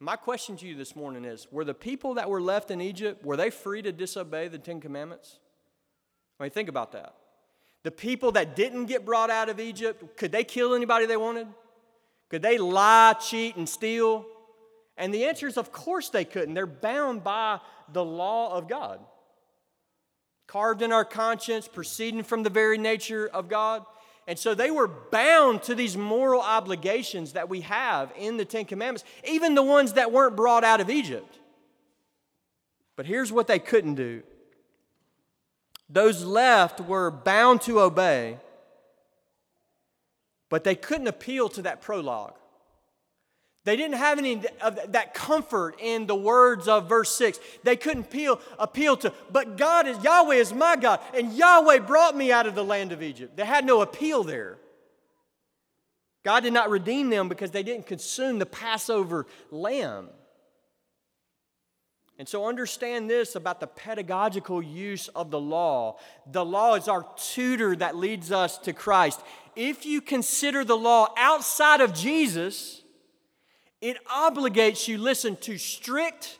[0.00, 3.24] My question to you this morning is, were the people that were left in Egypt,
[3.24, 5.38] were they free to disobey the 10 commandments?
[6.38, 7.14] I mean, think about that.
[7.84, 11.46] The people that didn't get brought out of Egypt, could they kill anybody they wanted?
[12.30, 14.26] Could they lie, cheat, and steal?
[14.96, 16.54] And the answer is, of course they couldn't.
[16.54, 17.60] They're bound by
[17.92, 19.00] the law of God
[20.46, 23.84] carved in our conscience, proceeding from the very nature of God.
[24.26, 28.64] And so they were bound to these moral obligations that we have in the Ten
[28.64, 31.38] Commandments, even the ones that weren't brought out of Egypt.
[32.96, 34.22] But here's what they couldn't do
[35.88, 38.38] those left were bound to obey,
[40.48, 42.34] but they couldn't appeal to that prologue.
[43.64, 47.40] They didn't have any of that comfort in the words of verse 6.
[47.62, 52.14] They couldn't appeal, appeal to, but God is, Yahweh is my God, and Yahweh brought
[52.14, 53.36] me out of the land of Egypt.
[53.36, 54.58] They had no appeal there.
[56.24, 60.08] God did not redeem them because they didn't consume the Passover lamb.
[62.18, 65.98] And so understand this about the pedagogical use of the law.
[66.30, 69.20] The law is our tutor that leads us to Christ.
[69.56, 72.82] If you consider the law outside of Jesus,
[73.80, 76.38] it obligates you, listen, to strict,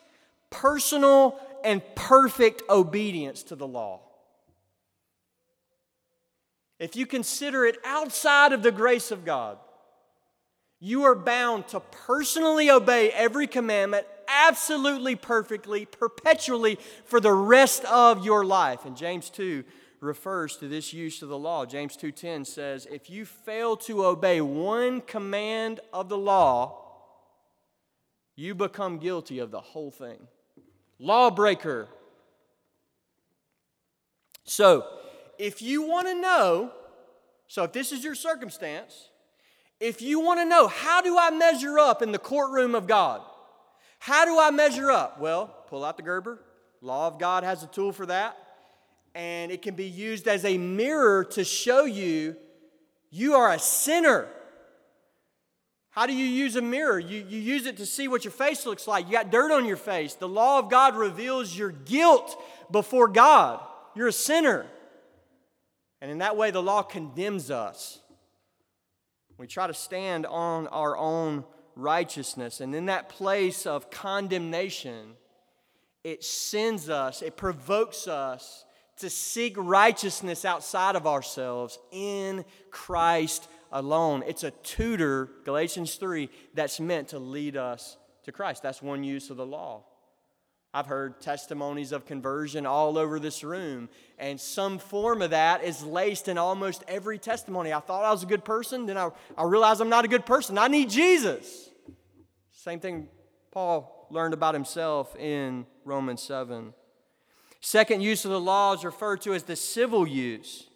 [0.50, 4.00] personal, and perfect obedience to the law.
[6.78, 9.58] If you consider it outside of the grace of God,
[10.78, 18.24] you are bound to personally obey every commandment absolutely perfectly, perpetually for the rest of
[18.24, 18.84] your life.
[18.84, 19.64] And James 2
[20.00, 21.64] refers to this use of the law.
[21.64, 26.82] James 2:10 says, "If you fail to obey one command of the law,
[28.36, 30.28] you become guilty of the whole thing."
[30.98, 31.88] Lawbreaker.
[34.44, 34.86] So,
[35.38, 36.72] if you want to know,
[37.48, 39.08] so if this is your circumstance,
[39.80, 43.22] if you want to know, how do I measure up in the courtroom of God?
[44.04, 45.18] How do I measure up?
[45.18, 46.38] Well, pull out the Gerber.
[46.82, 48.36] Law of God has a tool for that.
[49.14, 52.36] And it can be used as a mirror to show you
[53.10, 54.28] you are a sinner.
[55.88, 56.98] How do you use a mirror?
[56.98, 59.06] You, you use it to see what your face looks like.
[59.06, 60.12] You got dirt on your face.
[60.12, 62.36] The law of God reveals your guilt
[62.70, 63.58] before God.
[63.96, 64.66] You're a sinner.
[66.02, 68.00] And in that way, the law condemns us.
[69.38, 71.44] We try to stand on our own
[71.76, 72.60] righteousness.
[72.60, 75.14] And in that place of condemnation,
[76.02, 78.64] it sends us, it provokes us
[78.98, 84.22] to seek righteousness outside of ourselves in Christ alone.
[84.26, 88.62] It's a tutor, Galatians 3, that's meant to lead us to Christ.
[88.62, 89.82] That's one use of the law.
[90.76, 95.84] I've heard testimonies of conversion all over this room, and some form of that is
[95.84, 97.72] laced in almost every testimony.
[97.72, 100.26] I thought I was a good person, then I, I realized I'm not a good
[100.26, 100.58] person.
[100.58, 101.70] I need Jesus.
[102.50, 103.06] Same thing
[103.52, 106.74] Paul learned about himself in Romans 7.
[107.60, 110.66] Second use of the law is referred to as the civil use.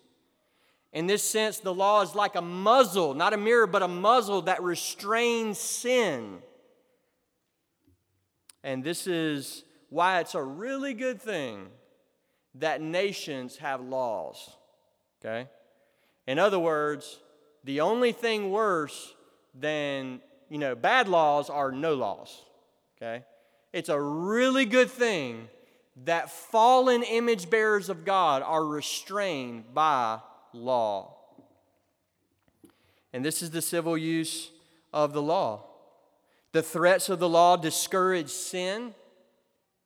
[0.93, 4.43] In this sense, the law is like a muzzle, not a mirror, but a muzzle
[4.43, 6.39] that restrains sin.
[8.63, 11.69] And this is why it's a really good thing
[12.57, 14.57] that nations have laws.
[15.21, 15.49] Okay?
[16.27, 17.19] In other words,
[17.65, 19.15] the only thing worse
[19.55, 22.43] than, you know, bad laws are no laws.
[22.97, 23.25] Okay?
[23.73, 25.49] It's a really good thing
[26.05, 30.21] that fallen image bearers of God are restrained by
[30.53, 31.15] law.
[33.13, 34.51] And this is the civil use
[34.93, 35.65] of the law.
[36.53, 38.95] The threats of the law discourage sin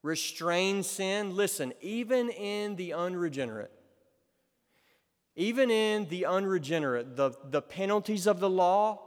[0.02, 1.36] restrain sin.
[1.36, 3.72] Listen, even in the unregenerate,
[5.36, 9.00] even in the unregenerate, the, the penalties of the law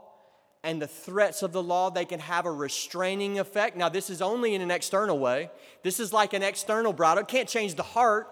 [0.64, 3.76] and the threats of the law, they can have a restraining effect.
[3.76, 5.50] Now, this is only in an external way.
[5.84, 7.22] This is like an external bridle.
[7.22, 8.28] It can't change the heart,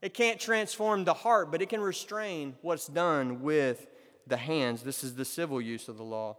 [0.00, 3.86] it can't transform the heart, but it can restrain what's done with
[4.26, 4.82] the hands.
[4.82, 6.36] This is the civil use of the law.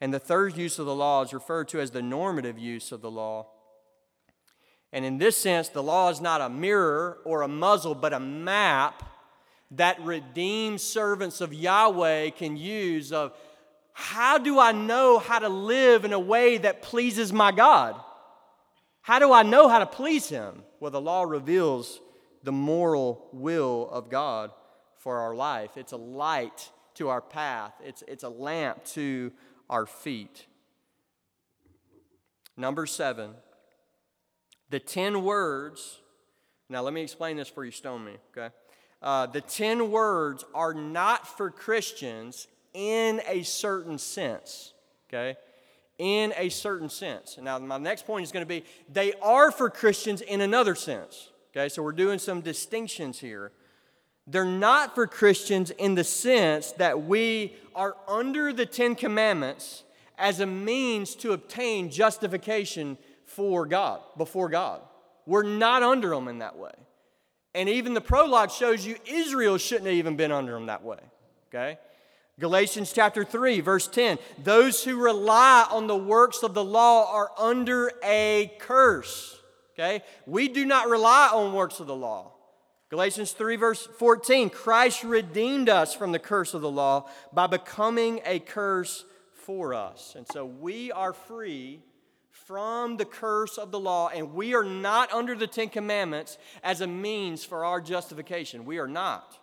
[0.00, 3.02] And the third use of the law is referred to as the normative use of
[3.02, 3.48] the law.
[4.92, 8.20] And in this sense, the law is not a mirror or a muzzle, but a
[8.20, 9.02] map
[9.72, 13.32] that redeemed servants of Yahweh can use of
[13.94, 17.98] how do I know how to live in a way that pleases my God?
[19.00, 20.62] How do I know how to please Him?
[20.80, 22.00] Well, the law reveals
[22.42, 24.50] the moral will of God
[24.98, 25.76] for our life.
[25.76, 29.32] It's a light to our path, it's, it's a lamp to
[29.70, 30.46] our feet.
[32.54, 33.30] Number seven,
[34.72, 36.00] the 10 words,
[36.70, 38.52] now let me explain this for you, stone me, okay?
[39.02, 44.72] Uh, the 10 words are not for Christians in a certain sense,
[45.08, 45.38] okay?
[45.98, 47.38] In a certain sense.
[47.40, 51.28] Now, my next point is going to be they are for Christians in another sense,
[51.54, 51.68] okay?
[51.68, 53.52] So we're doing some distinctions here.
[54.26, 59.84] They're not for Christians in the sense that we are under the Ten Commandments
[60.16, 62.96] as a means to obtain justification
[63.32, 64.80] for God, before God.
[65.26, 66.72] We're not under them in that way.
[67.54, 70.98] And even the prologue shows you Israel shouldn't have even been under them that way.
[71.48, 71.78] Okay?
[72.40, 77.30] Galatians chapter 3, verse 10 those who rely on the works of the law are
[77.38, 79.38] under a curse.
[79.74, 80.02] Okay?
[80.26, 82.32] We do not rely on works of the law.
[82.90, 88.20] Galatians 3, verse 14 Christ redeemed us from the curse of the law by becoming
[88.24, 89.04] a curse
[89.34, 90.14] for us.
[90.16, 91.80] And so we are free
[92.52, 96.82] from the curse of the law, and we are not under the Ten Commandments as
[96.82, 98.66] a means for our justification.
[98.66, 99.38] We are not.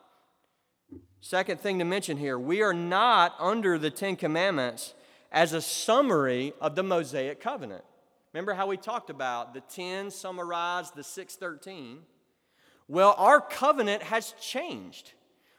[1.20, 4.94] Second thing to mention here we are not under the Ten Commandments
[5.32, 7.84] as a summary of the Mosaic covenant.
[8.32, 12.02] Remember how we talked about the 10 summarized the 613?
[12.88, 15.14] Well, our covenant has changed.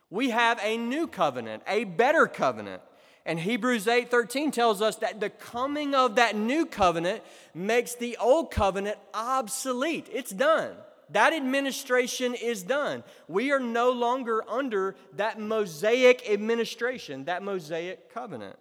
[0.09, 2.83] We have a new covenant, a better covenant.
[3.27, 7.23] And Hebrews 8:13 tells us that the coming of that new covenant
[7.55, 10.09] makes the old covenant obsolete.
[10.11, 10.77] It's done.
[11.11, 13.03] That administration is done.
[13.29, 18.57] We are no longer under that Mosaic administration, that Mosaic covenant.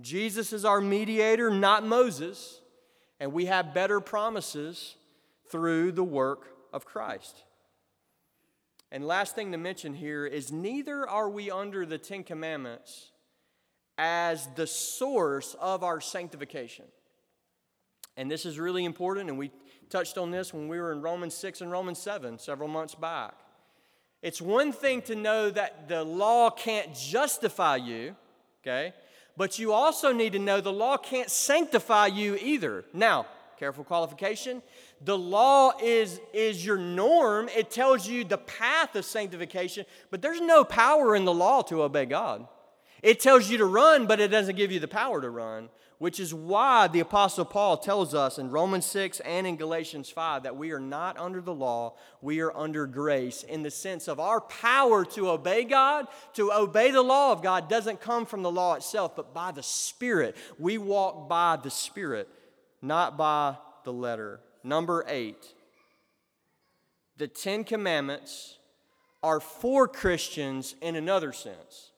[0.00, 2.60] Jesus is our mediator, not Moses,
[3.18, 4.96] and we have better promises
[5.48, 7.44] through the work of Christ.
[8.90, 13.12] And last thing to mention here is neither are we under the Ten Commandments
[13.98, 16.84] as the source of our sanctification.
[18.16, 19.50] And this is really important, and we
[19.90, 23.34] touched on this when we were in Romans 6 and Romans 7 several months back.
[24.22, 28.16] It's one thing to know that the law can't justify you,
[28.62, 28.94] okay?
[29.36, 32.84] But you also need to know the law can't sanctify you either.
[32.92, 33.26] Now,
[33.58, 34.62] careful qualification.
[35.02, 40.40] The law is, is your norm, it tells you the path of sanctification, but there's
[40.40, 42.46] no power in the law to obey God.
[43.04, 46.18] It tells you to run, but it doesn't give you the power to run, which
[46.18, 50.56] is why the Apostle Paul tells us in Romans 6 and in Galatians 5 that
[50.56, 54.40] we are not under the law, we are under grace in the sense of our
[54.40, 58.72] power to obey God, to obey the law of God, doesn't come from the law
[58.72, 60.34] itself, but by the Spirit.
[60.58, 62.26] We walk by the Spirit,
[62.80, 64.40] not by the letter.
[64.62, 65.52] Number eight,
[67.18, 68.56] the Ten Commandments
[69.22, 71.90] are for Christians in another sense.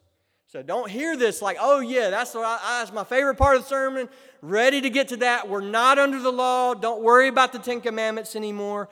[0.57, 3.64] So don't hear this like, oh, yeah, that's, what I, that's my favorite part of
[3.64, 4.09] the sermon.
[4.40, 5.50] Ready to get to that.
[5.50, 6.72] We're not under the law.
[6.72, 8.88] Don't worry about the Ten Commandments anymore.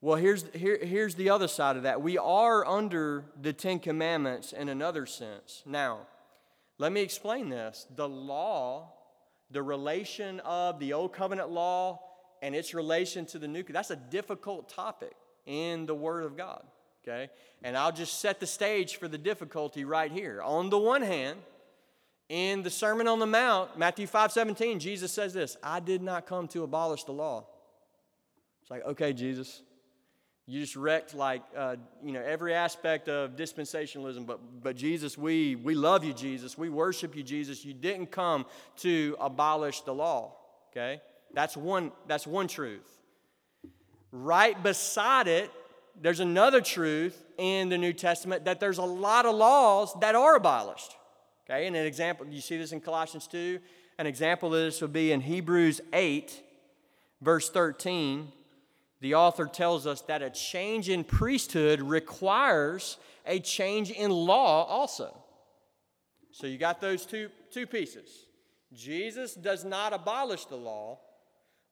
[0.00, 2.00] Well, here's, here, here's the other side of that.
[2.00, 5.62] We are under the Ten Commandments in another sense.
[5.66, 6.06] Now,
[6.78, 7.86] let me explain this.
[7.94, 8.94] The law,
[9.50, 12.00] the relation of the Old Covenant law
[12.40, 15.12] and its relation to the new, that's a difficult topic
[15.44, 16.62] in the Word of God
[17.02, 17.30] okay?
[17.62, 20.42] And I'll just set the stage for the difficulty right here.
[20.42, 21.38] On the one hand,
[22.28, 26.26] in the Sermon on the Mount, Matthew 5 17, Jesus says this I did not
[26.26, 27.46] come to abolish the law.
[28.62, 29.62] It's like, okay, Jesus,
[30.50, 35.54] you just wrecked like uh, you know every aspect of dispensationalism but but jesus we
[35.54, 38.44] we love you jesus we worship you jesus you didn't come
[38.76, 40.34] to abolish the law
[40.72, 41.00] okay
[41.34, 42.98] that's one that's one truth
[44.10, 45.52] right beside it
[46.00, 50.36] there's another truth in the New Testament that there's a lot of laws that are
[50.36, 50.96] abolished.
[51.48, 53.58] Okay, and an example, you see this in Colossians 2.
[53.98, 56.42] An example of this would be in Hebrews 8,
[57.20, 58.32] verse 13.
[59.00, 65.16] The author tells us that a change in priesthood requires a change in law also.
[66.32, 68.26] So you got those two, two pieces.
[68.72, 70.98] Jesus does not abolish the law,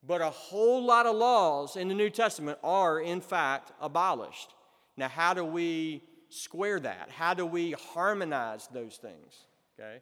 [0.07, 4.55] but a whole lot of laws in the New Testament are, in fact, abolished.
[4.96, 7.11] Now, how do we square that?
[7.11, 9.46] How do we harmonize those things?
[9.78, 10.01] Okay?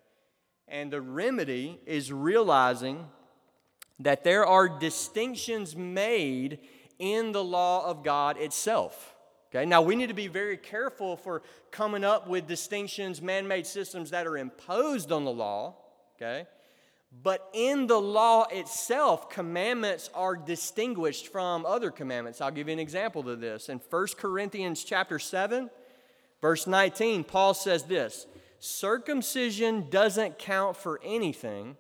[0.69, 3.07] And the remedy is realizing
[4.01, 6.59] that there are distinctions made
[6.99, 9.15] in the law of God itself.
[9.51, 13.67] Okay, now we need to be very careful for coming up with distinctions, man made
[13.67, 15.77] systems that are imposed on the law.
[16.17, 16.47] Okay,
[17.23, 22.41] but in the law itself, commandments are distinguished from other commandments.
[22.41, 23.69] I'll give you an example of this.
[23.69, 25.71] In 1 Corinthians chapter 7,
[26.43, 28.27] verse 19, Paul says this
[28.59, 31.77] circumcision doesn't count for anything.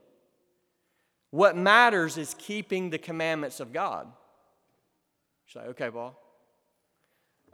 [1.30, 4.07] What matters is keeping the commandments of God.
[4.07, 6.18] You say, okay, Paul.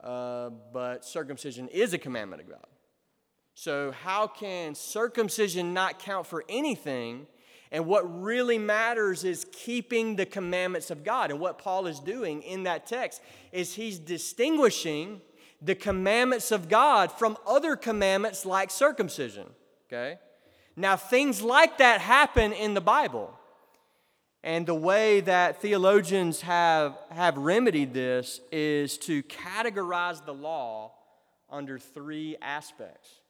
[0.03, 2.67] Uh, but circumcision is a commandment of God.
[3.55, 7.27] So, how can circumcision not count for anything
[7.73, 11.31] and what really matters is keeping the commandments of God.
[11.31, 15.23] And what Paul is doing in that text is he's distinguishing
[15.63, 19.47] the commandments of God from other commandments like circumcision.
[19.89, 20.19] Okay?
[20.77, 23.33] Now, things like that happen in the Bible.
[24.45, 30.93] And the way that theologians have, have remedied this is to categorize the law
[31.49, 33.22] under three aspects.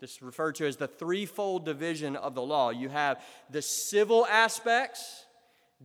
[0.00, 2.70] This is referred to as the threefold division of the law.
[2.70, 3.20] You have
[3.50, 5.26] the civil aspects,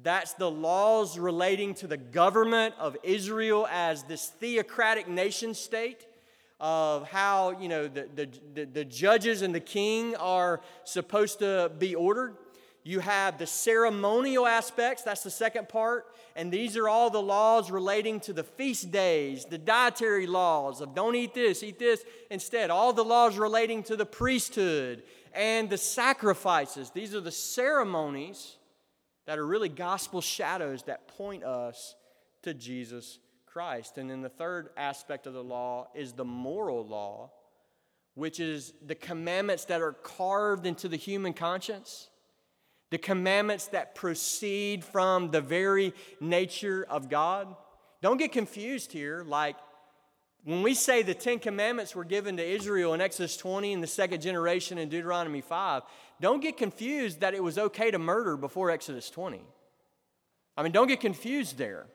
[0.02, 6.06] that's the laws relating to the government of Israel as this theocratic nation state
[6.60, 11.72] of how you know the, the, the, the, judges and the king are supposed to
[11.78, 12.38] be ordered
[12.84, 16.06] you have the ceremonial aspects, that's the second part.
[16.36, 20.94] And these are all the laws relating to the feast days, the dietary laws of
[20.94, 22.70] don't eat this, eat this instead.
[22.70, 25.04] All the laws relating to the priesthood
[25.34, 26.90] and the sacrifices.
[26.90, 28.58] These are the ceremonies
[29.26, 31.96] that are really gospel shadows that point us
[32.42, 33.98] to Jesus Christ.
[33.98, 37.32] And then the third aspect of the law is the moral law,
[38.16, 42.10] which is the commandments that are carved into the human conscience
[42.94, 47.56] the commandments that proceed from the very nature of God.
[48.04, 49.24] Don't get confused here.
[49.28, 49.56] Like
[50.44, 53.88] when we say the Ten Commandments were given to Israel in Exodus 20 in the
[53.88, 55.82] second generation in Deuteronomy 5,
[56.22, 59.42] don't get confused that it was okay to murder before Exodus 20.
[60.56, 61.88] I mean, don't get confused there.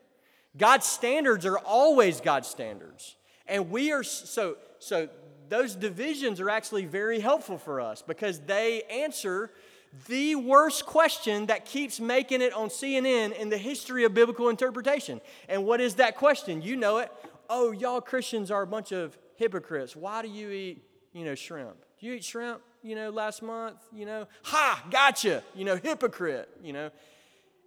[0.57, 3.15] God's standards are always God's standards.
[3.47, 5.07] And we are so so
[5.47, 9.49] those divisions are actually very helpful for us because they answer
[10.07, 15.19] the worst question that keeps making it on CNN in the history of biblical interpretation.
[15.47, 16.61] And what is that question?
[16.61, 17.11] You know it.
[17.49, 19.95] Oh, y'all Christians are a bunch of hypocrites.
[19.95, 20.83] Why do you eat,
[21.13, 21.77] you know, shrimp?
[21.99, 23.77] Do you eat shrimp, you know, last month?
[23.91, 26.91] You know, ha, gotcha, you know, hypocrite, you know.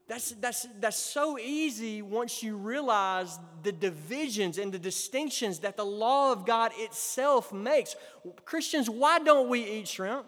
[0.07, 5.85] That's, that's, that's so easy once you realize the divisions and the distinctions that the
[5.87, 7.97] law of God itself makes.
[8.45, 10.27] Christians, why don't we eat shrimp?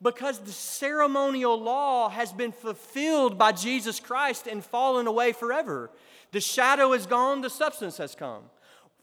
[0.00, 5.90] Because the ceremonial law has been fulfilled by Jesus Christ and fallen away forever.
[6.30, 8.44] The shadow is gone, the substance has come.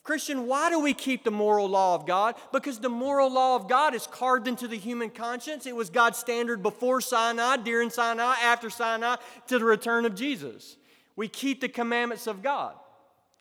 [0.05, 2.35] Christian, why do we keep the moral law of God?
[2.53, 5.65] Because the moral law of God is carved into the human conscience.
[5.65, 9.15] It was God's standard before Sinai, during Sinai, after Sinai,
[9.47, 10.77] to the return of Jesus.
[11.15, 12.75] We keep the commandments of God.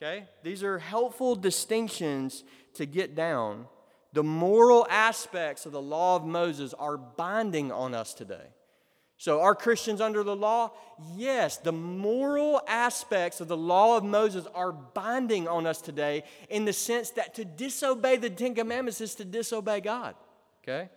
[0.02, 0.24] Okay?
[0.42, 2.44] These are helpful distinctions
[2.74, 3.66] to get down.
[4.14, 8.46] The moral aspects of the law of Moses are binding on us today.
[9.18, 10.70] So, are Christians under the law?
[11.16, 16.64] Yes, the moral aspects of the law of Moses are binding on us today in
[16.64, 20.14] the sense that to disobey the Ten Commandments is to disobey God.
[20.62, 20.90] Okay?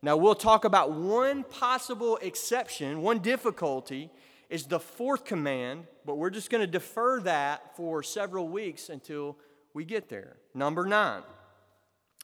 [0.00, 4.08] Now, we'll talk about one possible exception, one difficulty
[4.50, 9.36] is the fourth command, but we're just going to defer that for several weeks until
[9.74, 10.36] we get there.
[10.54, 11.22] Number nine,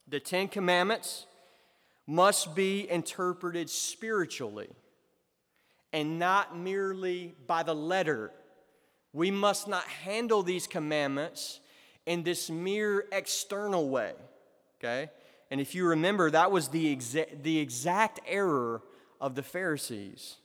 [0.08, 1.26] the Ten Commandments
[2.06, 4.70] must be interpreted spiritually
[5.92, 8.30] and not merely by the letter.
[9.12, 11.60] We must not handle these commandments
[12.06, 14.12] in this mere external way.
[14.78, 15.10] Okay?
[15.50, 18.82] And if you remember, that was the, exa- the exact error
[19.20, 20.36] of the Pharisees,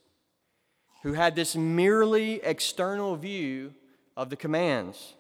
[1.04, 3.74] who had this merely external view
[4.18, 5.14] of the commands.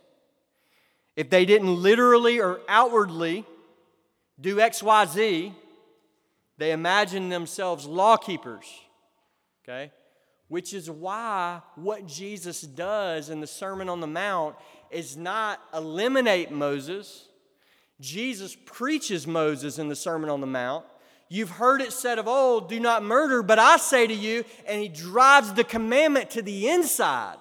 [1.15, 3.45] If they didn't literally or outwardly
[4.39, 5.53] do XYZ,
[6.57, 8.65] they imagine themselves law keepers.
[9.63, 9.91] Okay?
[10.53, 14.55] which is why what Jesus does in the Sermon on the Mount
[14.91, 17.27] is not eliminate Moses.
[17.99, 20.85] Jesus preaches Moses in the Sermon on the Mount.
[21.27, 24.79] You've heard it said of old, do not murder, but I say to you, and
[24.79, 27.37] he drives the commandment to the inside.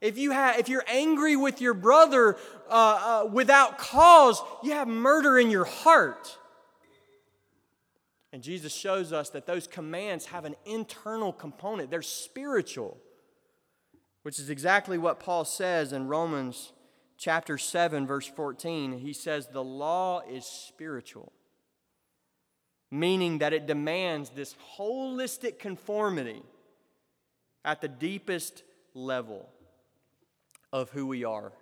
[0.00, 2.36] If, you have, if you're angry with your brother
[2.68, 6.38] uh, uh, without cause, you have murder in your heart.
[8.32, 12.98] And Jesus shows us that those commands have an internal component, they're spiritual,
[14.22, 16.72] which is exactly what Paul says in Romans
[17.16, 18.98] chapter 7, verse 14.
[18.98, 21.32] He says, The law is spiritual,
[22.90, 26.42] meaning that it demands this holistic conformity
[27.64, 28.62] at the deepest
[28.94, 29.48] level
[30.72, 31.52] of who we are.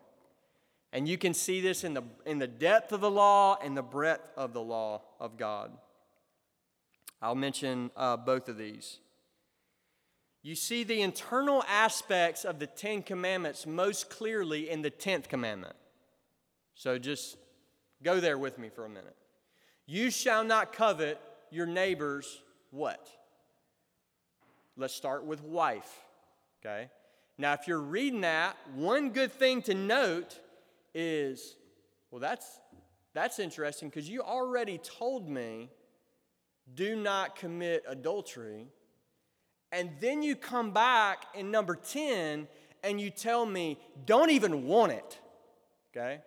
[0.93, 3.82] And you can see this in the, in the depth of the law and the
[3.82, 5.72] breadth of the law of God.
[7.22, 8.99] I'll mention uh, both of these.
[10.43, 15.76] You see the internal aspects of the Ten Commandments most clearly in the Tenth Commandment.
[16.74, 17.36] So just
[18.03, 19.16] go there with me for a minute.
[19.86, 21.20] You shall not covet
[21.51, 23.09] your neighbor's what?
[24.76, 26.01] Let's start with wife.
[26.61, 26.88] Okay?
[27.38, 30.40] Now, if you're reading that, one good thing to note
[30.95, 31.57] is
[32.12, 32.61] well, that's,
[33.14, 35.70] that's interesting because you already told me
[36.74, 38.66] do not commit adultery.
[39.72, 42.47] And then you come back in number 10
[42.84, 45.18] and you tell me, don't even want it.
[45.90, 46.20] Okay?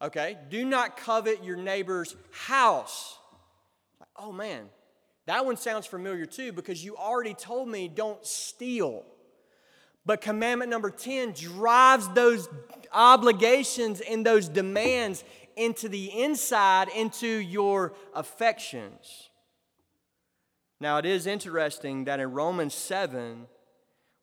[0.00, 0.38] Okay?
[0.48, 3.18] Do not covet your neighbor's house.
[4.16, 4.68] Oh man,
[5.26, 9.04] that one sounds familiar too because you already told me don't steal.
[10.04, 12.48] But commandment number 10 drives those
[12.92, 15.22] obligations and those demands
[15.56, 19.30] into the inside, into your affections.
[20.80, 23.46] Now, it is interesting that in Romans 7,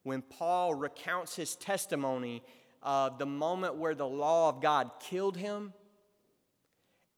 [0.03, 2.43] when Paul recounts his testimony
[2.83, 5.73] of the moment where the law of God killed him,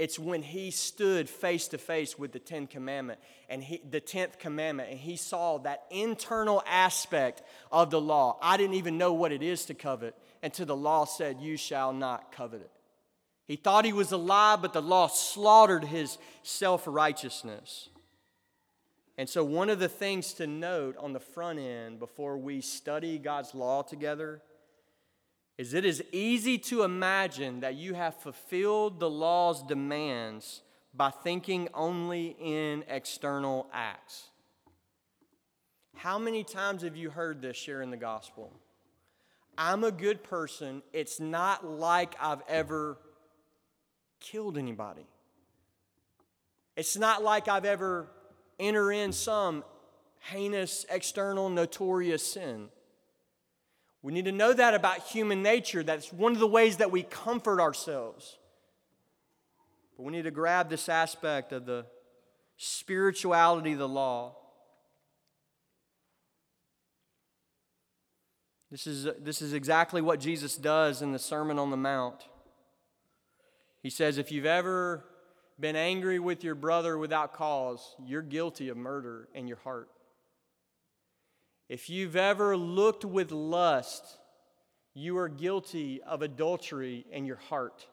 [0.01, 4.39] it's when he stood face to face with the Ten Commandment and he, the Tenth
[4.39, 8.39] Commandment, and he saw that internal aspect of the law.
[8.41, 11.93] I didn't even know what it is to covet until the law said, "You shall
[11.93, 12.71] not covet it."
[13.45, 17.89] He thought he was alive, but the law slaughtered his self righteousness.
[19.19, 23.19] And so, one of the things to note on the front end before we study
[23.19, 24.41] God's law together
[25.61, 31.69] is it is easy to imagine that you have fulfilled the law's demands by thinking
[31.75, 34.31] only in external acts.
[35.95, 38.51] How many times have you heard this sharing the gospel?
[39.55, 40.81] I'm a good person.
[40.93, 42.97] It's not like I've ever
[44.19, 45.05] killed anybody.
[46.75, 48.07] It's not like I've ever
[48.59, 49.63] entered in some
[50.21, 52.69] heinous, external, notorious sin.
[54.03, 55.83] We need to know that about human nature.
[55.83, 58.37] That's one of the ways that we comfort ourselves.
[59.95, 61.85] But we need to grab this aspect of the
[62.57, 64.35] spirituality of the law.
[68.71, 72.23] This is, this is exactly what Jesus does in the Sermon on the Mount.
[73.83, 75.03] He says, If you've ever
[75.59, 79.89] been angry with your brother without cause, you're guilty of murder in your heart.
[81.71, 84.17] If you've ever looked with lust,
[84.93, 87.87] you are guilty of adultery in your heart.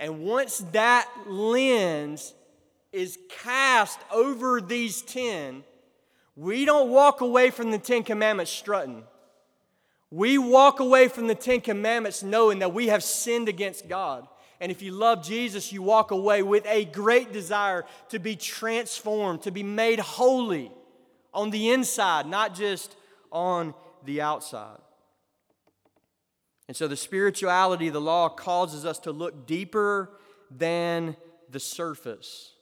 [0.00, 2.34] And once that lens
[2.90, 5.62] is cast over these 10,
[6.34, 9.04] we don't walk away from the Ten Commandments strutting.
[10.10, 14.26] We walk away from the Ten Commandments knowing that we have sinned against God.
[14.58, 19.42] And if you love Jesus, you walk away with a great desire to be transformed,
[19.42, 20.72] to be made holy
[21.32, 22.96] on the inside, not just
[23.30, 23.74] on
[24.04, 24.78] the outside.
[26.68, 30.10] And so the spirituality of the law causes us to look deeper
[30.50, 31.16] than
[31.50, 32.54] the surface.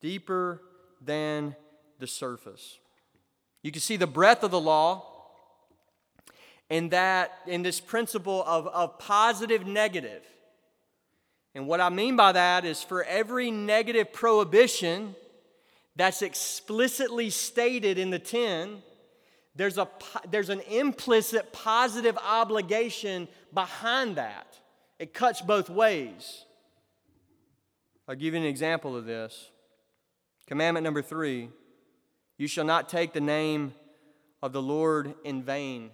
[0.00, 0.60] Deeper
[1.00, 1.54] than
[1.98, 2.78] the surface.
[3.62, 5.06] You can see the breadth of the law
[6.68, 10.22] in that in this principle of, of positive negative.
[11.54, 15.14] And what I mean by that is for every negative prohibition,
[15.96, 18.82] that's explicitly stated in the 10,
[19.54, 19.88] there's, a,
[20.30, 24.58] there's an implicit positive obligation behind that.
[24.98, 26.44] It cuts both ways.
[28.08, 29.50] I'll give you an example of this.
[30.46, 31.50] Commandment number three
[32.38, 33.74] you shall not take the name
[34.42, 35.90] of the Lord in vain.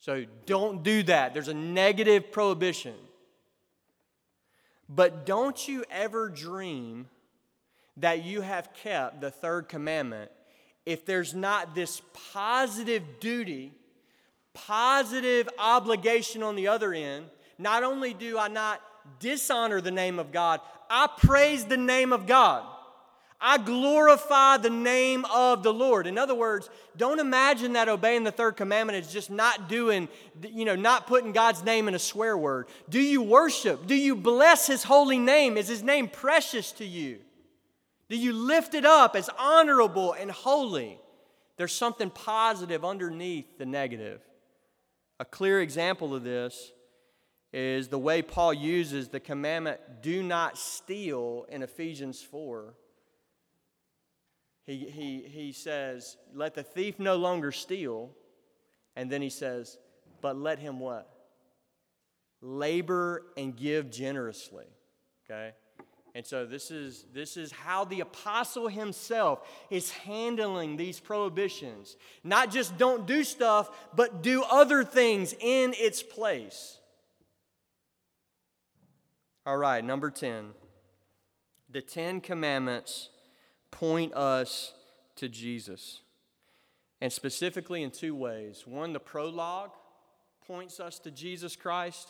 [0.00, 1.32] So don't do that.
[1.32, 2.94] There's a negative prohibition.
[4.88, 7.08] But don't you ever dream
[7.98, 10.30] that you have kept the third commandment
[10.86, 13.72] if there's not this positive duty,
[14.52, 17.26] positive obligation on the other end.
[17.58, 18.80] Not only do I not
[19.20, 22.64] dishonor the name of God, I praise the name of God.
[23.40, 26.06] I glorify the name of the Lord.
[26.06, 30.08] In other words, don't imagine that obeying the third commandment is just not doing,
[30.42, 32.68] you know, not putting God's name in a swear word.
[32.88, 33.86] Do you worship?
[33.86, 35.58] Do you bless his holy name?
[35.58, 37.18] Is his name precious to you?
[38.08, 40.98] Do you lift it up as honorable and holy?
[41.56, 44.20] There's something positive underneath the negative.
[45.20, 46.72] A clear example of this
[47.52, 52.74] is the way Paul uses the commandment, do not steal, in Ephesians 4.
[54.66, 58.10] He, he, he says, let the thief no longer steal.
[58.96, 59.78] And then he says,
[60.20, 61.08] but let him what?
[62.40, 64.66] Labor and give generously.
[65.24, 65.52] Okay?
[66.14, 71.96] And so this is, this is how the apostle himself is handling these prohibitions.
[72.22, 76.78] Not just don't do stuff, but do other things in its place.
[79.44, 80.50] All right, number 10.
[81.68, 83.10] The Ten Commandments
[83.72, 84.72] point us
[85.16, 86.00] to Jesus.
[87.00, 88.64] And specifically in two ways.
[88.66, 89.72] One, the prologue
[90.46, 92.08] points us to Jesus Christ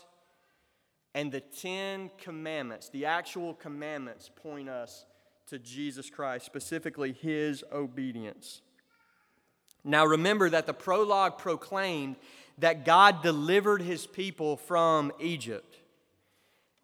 [1.14, 5.06] and the Ten Commandments, the actual commandments, point us
[5.46, 8.62] to Jesus Christ, specifically his obedience.
[9.84, 12.16] Now remember that the prologue proclaimed
[12.58, 15.78] that God delivered his people from Egypt.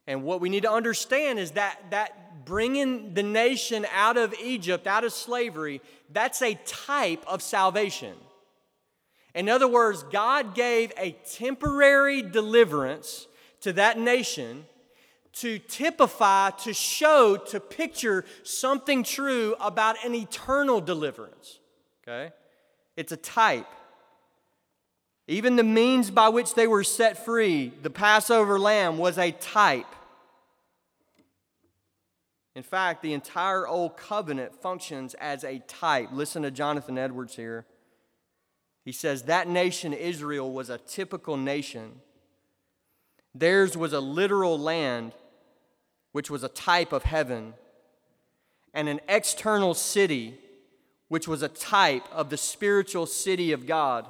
[0.06, 4.86] And what we need to understand is that, that bringing the nation out of Egypt,
[4.86, 5.80] out of slavery,
[6.12, 8.14] that's a type of salvation.
[9.34, 13.28] In other words, God gave a temporary deliverance
[13.60, 14.66] to that nation
[15.32, 21.60] to typify, to show, to picture something true about an eternal deliverance.
[22.02, 22.32] Okay?
[22.96, 23.68] It's a type.
[25.28, 29.86] Even the means by which they were set free, the Passover lamb, was a type.
[32.56, 36.08] In fact, the entire Old Covenant functions as a type.
[36.12, 37.64] Listen to Jonathan Edwards here.
[38.84, 42.00] He says that nation, Israel, was a typical nation
[43.34, 45.12] Theirs was a literal land,
[46.12, 47.54] which was a type of heaven,
[48.74, 50.38] and an external city,
[51.08, 54.06] which was a type of the spiritual city of God,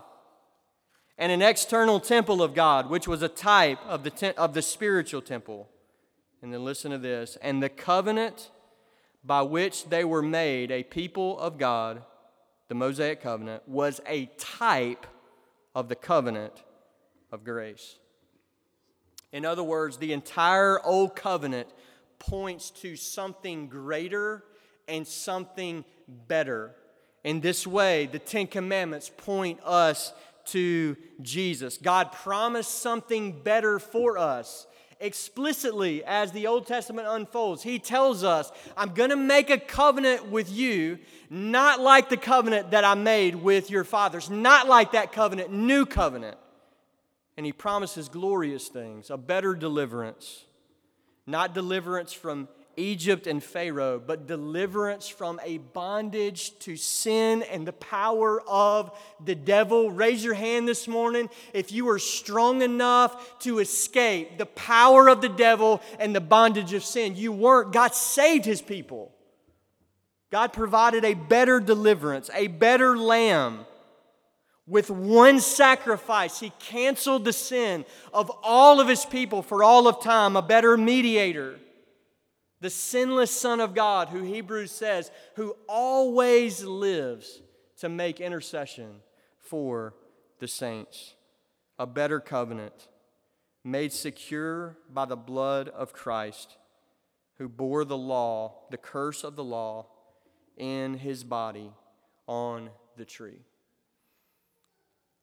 [1.18, 4.62] and an external temple of God, which was a type of the, te- of the
[4.62, 5.68] spiritual temple.
[6.42, 8.50] And then listen to this and the covenant
[9.22, 12.02] by which they were made a people of God,
[12.68, 15.06] the Mosaic covenant, was a type
[15.74, 16.62] of the covenant
[17.30, 17.98] of grace.
[19.32, 21.68] In other words, the entire Old Covenant
[22.18, 24.44] points to something greater
[24.88, 25.84] and something
[26.28, 26.74] better.
[27.22, 30.12] In this way, the Ten Commandments point us
[30.46, 31.78] to Jesus.
[31.78, 34.66] God promised something better for us
[35.00, 37.62] explicitly as the Old Testament unfolds.
[37.62, 40.98] He tells us, I'm going to make a covenant with you,
[41.30, 45.86] not like the covenant that I made with your fathers, not like that covenant, new
[45.86, 46.36] covenant.
[47.40, 50.44] And he promises glorious things, a better deliverance,
[51.26, 57.72] not deliverance from Egypt and Pharaoh, but deliverance from a bondage to sin and the
[57.72, 59.90] power of the devil.
[59.90, 65.22] Raise your hand this morning if you are strong enough to escape the power of
[65.22, 67.16] the devil and the bondage of sin.
[67.16, 67.72] You weren't.
[67.72, 69.12] God saved his people.
[70.30, 73.64] God provided a better deliverance, a better lamb.
[74.70, 80.02] With one sacrifice, he canceled the sin of all of his people for all of
[80.02, 81.58] time, a better mediator
[82.60, 87.40] the sinless Son of God, who Hebrews says, who always lives
[87.78, 89.00] to make intercession
[89.38, 89.94] for
[90.38, 91.14] the saints.
[91.78, 92.88] A better covenant
[93.64, 96.58] made secure by the blood of Christ,
[97.38, 99.86] who bore the law, the curse of the law,
[100.58, 101.72] in his body
[102.26, 102.68] on
[102.98, 103.40] the tree.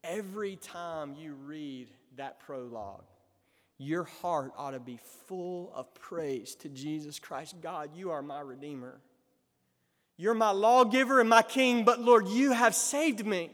[0.04, 3.06] Every time you read that prologue,
[3.78, 7.56] your heart ought to be full of praise to Jesus Christ.
[7.62, 9.00] God, you are my Redeemer.
[10.18, 13.52] You're my lawgiver and my king, but Lord, you have saved me.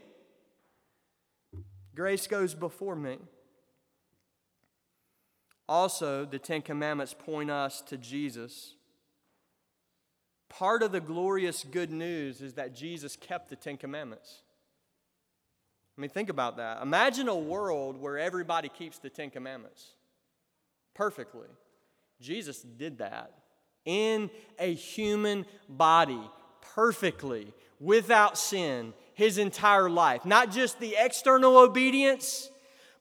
[1.94, 3.18] Grace goes before me.
[5.68, 8.74] Also, the Ten Commandments point us to Jesus.
[10.48, 14.43] Part of the glorious good news is that Jesus kept the Ten Commandments.
[15.96, 16.82] I mean, think about that.
[16.82, 19.92] Imagine a world where everybody keeps the Ten Commandments
[20.94, 21.48] perfectly.
[22.20, 23.32] Jesus did that
[23.84, 26.20] in a human body,
[26.74, 30.24] perfectly, without sin, his entire life.
[30.24, 32.50] Not just the external obedience,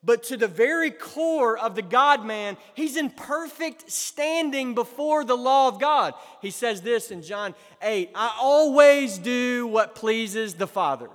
[0.04, 5.38] but to the very core of the God man, he's in perfect standing before the
[5.38, 6.14] law of God.
[6.42, 11.10] He says this in John 8 I always do what pleases the Father.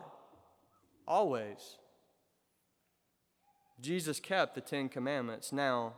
[1.08, 1.78] Always.
[3.80, 5.52] Jesus kept the Ten Commandments.
[5.52, 5.94] Now,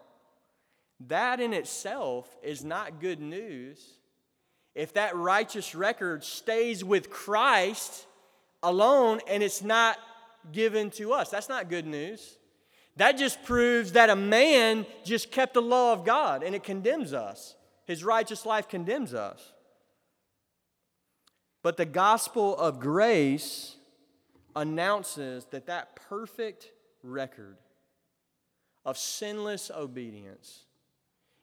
[1.09, 3.99] that in itself is not good news.
[4.77, 8.07] If that righteous record stays with Christ
[8.63, 9.99] alone and it's not
[10.53, 12.37] given to us, that's not good news.
[12.97, 17.13] That just proves that a man just kept the law of God and it condemns
[17.13, 17.57] us.
[17.85, 19.53] His righteous life condemns us.
[21.63, 23.75] But the gospel of grace
[24.57, 26.73] announces that that perfect
[27.03, 27.57] record
[28.85, 30.65] of sinless obedience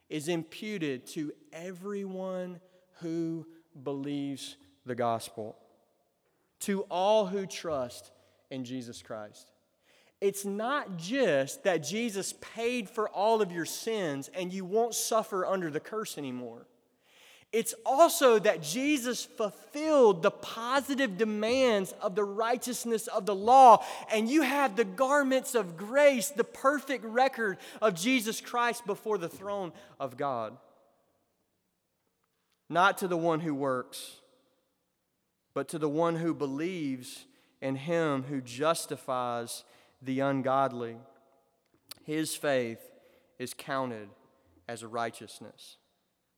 [0.10, 2.60] is imputed to everyone
[3.00, 3.46] who
[3.84, 5.58] believes the gospel,
[6.62, 8.12] to all who trust
[8.50, 9.52] in Jesus Christ.
[10.20, 15.46] It's not just that Jesus paid for all of your sins and you won't suffer
[15.46, 16.66] under the curse anymore.
[17.54, 24.30] It's also that Jesus fulfilled the positive demands of the righteousness of the law, and
[24.30, 29.72] you have the garments of grace, the perfect record of Jesus Christ before the throne
[29.98, 30.58] of God.
[32.70, 34.18] Not to the one who works,
[35.54, 37.26] but to the one who believes
[37.62, 39.64] in him who justifies
[40.02, 40.98] the ungodly.
[42.04, 42.92] His faith
[43.40, 44.10] is counted
[44.68, 45.78] as a righteousness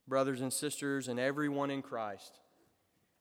[0.10, 2.40] brothers and sisters, and everyone in Christ,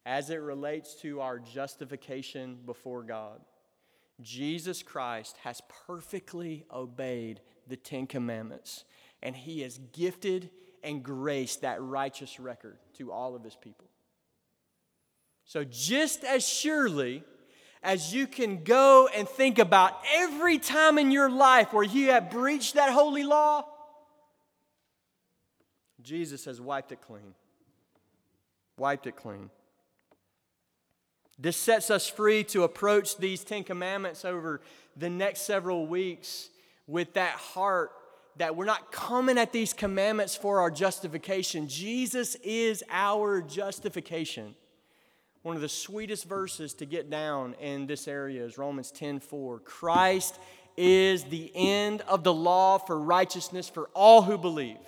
[0.06, 3.40] as it relates to our justification before God,
[4.20, 8.84] Jesus Christ has perfectly obeyed the Ten Commandments,
[9.22, 10.50] and he has gifted
[10.82, 13.86] and graced that righteous record to all of his people.
[15.44, 17.22] So, just as surely
[17.82, 22.30] as you can go and think about every time in your life where you have
[22.30, 23.64] breached that holy law,
[26.08, 27.34] Jesus has wiped it clean.
[28.78, 29.50] Wiped it clean.
[31.38, 34.62] This sets us free to approach these Ten Commandments over
[34.96, 36.48] the next several weeks
[36.86, 37.92] with that heart
[38.38, 41.68] that we're not coming at these commandments for our justification.
[41.68, 44.54] Jesus is our justification.
[45.42, 49.58] One of the sweetest verses to get down in this area is Romans 10 4.
[49.58, 50.38] Christ
[50.74, 54.78] is the end of the law for righteousness for all who believe.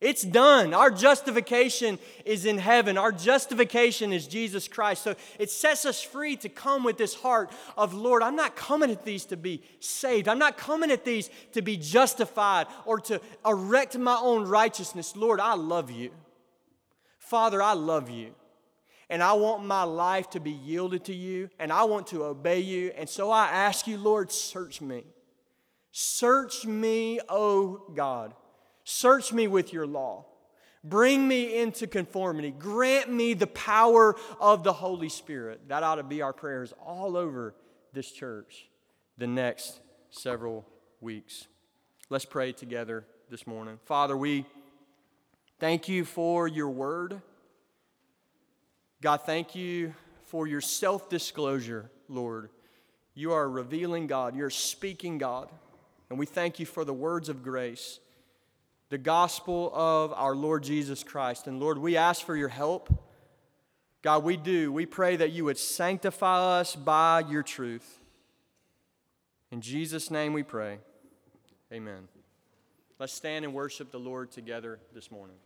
[0.00, 0.74] It's done.
[0.74, 2.96] Our justification is in heaven.
[2.96, 5.02] Our justification is Jesus Christ.
[5.02, 8.92] So it sets us free to come with this heart of, Lord, I'm not coming
[8.92, 10.28] at these to be saved.
[10.28, 15.16] I'm not coming at these to be justified or to erect my own righteousness.
[15.16, 16.10] Lord, I love you.
[17.18, 18.34] Father, I love you.
[19.10, 22.60] And I want my life to be yielded to you, and I want to obey
[22.60, 22.92] you.
[22.94, 25.04] And so I ask you, Lord, search me.
[25.90, 28.34] Search me, O God.
[28.90, 30.24] Search me with your law.
[30.82, 32.50] Bring me into conformity.
[32.50, 35.68] Grant me the power of the Holy Spirit.
[35.68, 37.54] That ought to be our prayers all over
[37.92, 38.70] this church
[39.18, 40.64] the next several
[41.02, 41.48] weeks.
[42.08, 43.78] Let's pray together this morning.
[43.84, 44.46] Father, we
[45.58, 47.20] thank you for your word.
[49.02, 49.92] God, thank you
[50.24, 52.48] for your self disclosure, Lord.
[53.12, 55.50] You are revealing God, you're speaking God.
[56.08, 58.00] And we thank you for the words of grace
[58.88, 61.46] the gospel of our Lord Jesus Christ.
[61.46, 62.92] And Lord, we ask for your help.
[64.02, 64.72] God, we do.
[64.72, 68.00] We pray that you would sanctify us by your truth.
[69.50, 70.78] In Jesus' name we pray.
[71.72, 72.08] Amen.
[72.98, 75.36] Let's stand and worship the Lord together this morning.